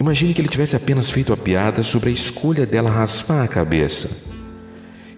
imagine 0.00 0.32
que 0.32 0.40
ele 0.40 0.48
tivesse 0.48 0.74
apenas 0.74 1.10
feito 1.10 1.32
a 1.32 1.36
piada 1.36 1.82
sobre 1.82 2.08
a 2.08 2.12
escolha 2.12 2.64
dela 2.64 2.90
raspar 2.90 3.44
a 3.44 3.48
cabeça. 3.48 4.28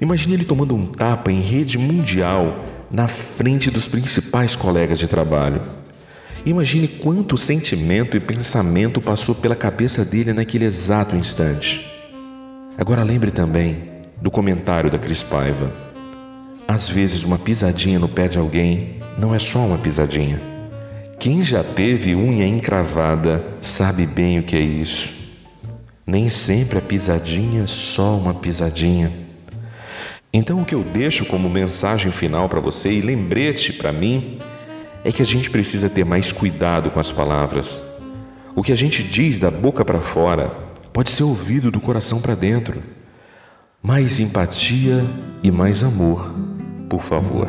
Imagine 0.00 0.34
ele 0.34 0.44
tomando 0.44 0.74
um 0.74 0.86
tapa 0.86 1.30
em 1.30 1.40
rede 1.40 1.78
mundial 1.78 2.64
na 2.90 3.06
frente 3.06 3.70
dos 3.70 3.86
principais 3.86 4.56
colegas 4.56 4.98
de 4.98 5.06
trabalho. 5.06 5.62
Imagine 6.44 6.88
quanto 6.88 7.38
sentimento 7.38 8.16
e 8.16 8.20
pensamento 8.20 9.00
passou 9.00 9.34
pela 9.34 9.54
cabeça 9.54 10.04
dele 10.04 10.32
naquele 10.32 10.64
exato 10.64 11.14
instante. 11.14 11.88
Agora 12.76 13.04
lembre 13.04 13.30
também 13.30 13.88
do 14.20 14.30
comentário 14.30 14.90
da 14.90 14.98
Cris 14.98 15.22
Paiva. 15.22 15.72
Às 16.66 16.88
vezes, 16.88 17.22
uma 17.22 17.38
pisadinha 17.38 17.98
no 17.98 18.08
pé 18.08 18.26
de 18.26 18.38
alguém 18.38 19.00
não 19.16 19.32
é 19.32 19.38
só 19.38 19.60
uma 19.60 19.78
pisadinha 19.78 20.51
Quem 21.22 21.40
já 21.40 21.62
teve 21.62 22.16
unha 22.16 22.44
encravada 22.44 23.44
sabe 23.60 24.06
bem 24.06 24.40
o 24.40 24.42
que 24.42 24.56
é 24.56 24.60
isso. 24.60 25.08
Nem 26.04 26.28
sempre 26.28 26.78
a 26.78 26.82
pisadinha 26.82 27.64
só 27.68 28.16
uma 28.16 28.34
pisadinha. 28.34 29.12
Então, 30.32 30.60
o 30.60 30.64
que 30.64 30.74
eu 30.74 30.82
deixo 30.82 31.24
como 31.24 31.48
mensagem 31.48 32.10
final 32.10 32.48
para 32.48 32.58
você 32.58 32.90
e 32.90 33.00
lembrete 33.00 33.72
para 33.72 33.92
mim 33.92 34.40
é 35.04 35.12
que 35.12 35.22
a 35.22 35.24
gente 35.24 35.48
precisa 35.48 35.88
ter 35.88 36.04
mais 36.04 36.32
cuidado 36.32 36.90
com 36.90 36.98
as 36.98 37.12
palavras. 37.12 37.80
O 38.56 38.60
que 38.60 38.72
a 38.72 38.76
gente 38.76 39.04
diz 39.04 39.38
da 39.38 39.48
boca 39.48 39.84
para 39.84 40.00
fora 40.00 40.48
pode 40.92 41.12
ser 41.12 41.22
ouvido 41.22 41.70
do 41.70 41.80
coração 41.80 42.20
para 42.20 42.34
dentro. 42.34 42.82
Mais 43.80 44.18
empatia 44.18 45.06
e 45.40 45.52
mais 45.52 45.84
amor, 45.84 46.34
por 46.88 47.04
favor. 47.04 47.48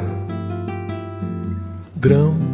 Grão 1.95 2.52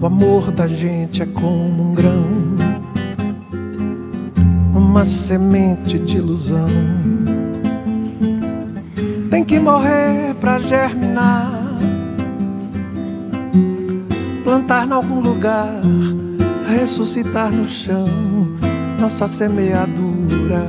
o 0.00 0.06
amor 0.06 0.50
da 0.50 0.66
gente 0.66 1.22
é 1.22 1.26
como 1.26 1.90
um 1.90 1.94
grão, 1.94 2.24
uma 4.74 5.04
semente 5.04 5.98
de 5.98 6.16
ilusão. 6.16 6.68
Tem 9.28 9.44
que 9.44 9.60
morrer 9.60 10.34
pra 10.40 10.58
germinar, 10.58 11.52
plantar 14.42 14.88
em 14.88 14.92
algum 14.92 15.20
lugar, 15.20 15.68
ressuscitar 16.66 17.52
no 17.52 17.66
chão 17.66 18.08
nossa 18.98 19.28
semeadura. 19.28 20.66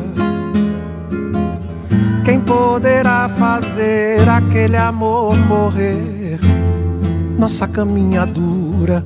Quem 2.26 2.42
poderá 2.42 3.30
fazer 3.30 4.28
aquele 4.28 4.76
amor 4.76 5.38
morrer? 5.48 6.38
Nossa 7.40 7.68
caminhadura 7.68 9.04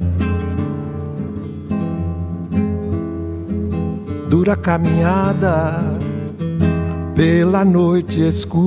dura 4.35 4.57
caminhada 4.57 5.81
pela 7.15 7.63
noite 7.63 8.19
escura. 8.19 8.65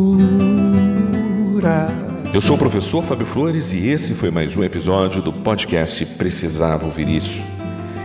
Eu 2.32 2.40
sou 2.40 2.56
o 2.56 2.58
professor 2.58 3.04
Fábio 3.04 3.26
Flores 3.26 3.74
e 3.74 3.86
esse 3.86 4.14
foi 4.14 4.30
mais 4.30 4.56
um 4.56 4.64
episódio 4.64 5.20
do 5.20 5.30
podcast 5.30 6.06
Precisava 6.06 6.86
Ouvir 6.86 7.06
Isso. 7.06 7.42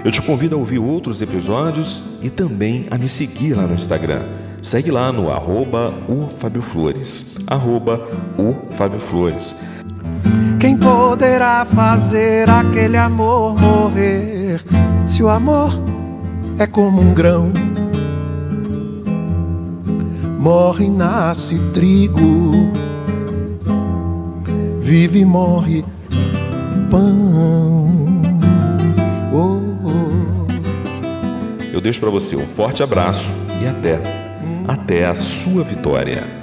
Eu 0.04 0.12
te 0.12 0.22
convido 0.22 0.58
a 0.58 0.60
ouvir 0.60 0.78
outros 0.78 1.22
episódios 1.22 2.02
e 2.22 2.30
também 2.30 2.86
a 2.92 2.98
me 2.98 3.08
seguir 3.08 3.54
lá 3.54 3.66
no 3.66 3.76
Instagram. 3.76 4.24
Segue 4.62 4.92
lá 4.92 5.14
no 5.14 5.32
arroba 5.32 5.94
o 6.10 6.28
Fábio 6.36 6.62
Flores. 6.62 7.38
Arroba 7.48 8.06
o 8.38 8.74
Fábio 8.74 9.00
Flores. 9.00 9.56
Quem 10.60 10.76
poderá 10.76 11.64
fazer 11.64 12.50
aquele 12.50 12.98
amor 12.98 13.56
morrer 13.58 14.60
se 15.08 15.24
o 15.24 15.30
amor 15.30 15.93
é 16.58 16.68
como 16.68 17.02
um 17.02 17.14
grão. 17.14 17.52
Morre 20.40 20.86
e 20.86 20.90
nasce 20.90 21.58
trigo, 21.74 22.72
vive 24.80 25.20
e 25.20 25.26
morre 25.26 25.86
pão. 26.92 28.22
Oh, 29.34 29.60
oh. 29.88 30.48
Eu 31.72 31.82
deixo 31.82 32.00
para 32.00 32.10
você 32.10 32.36
um 32.36 32.46
forte 32.46 32.84
abraço 32.84 33.32
e 33.62 33.68
até, 33.68 34.00
até 34.68 35.06
a 35.06 35.16
sua 35.16 35.64
vitória. 35.64 36.43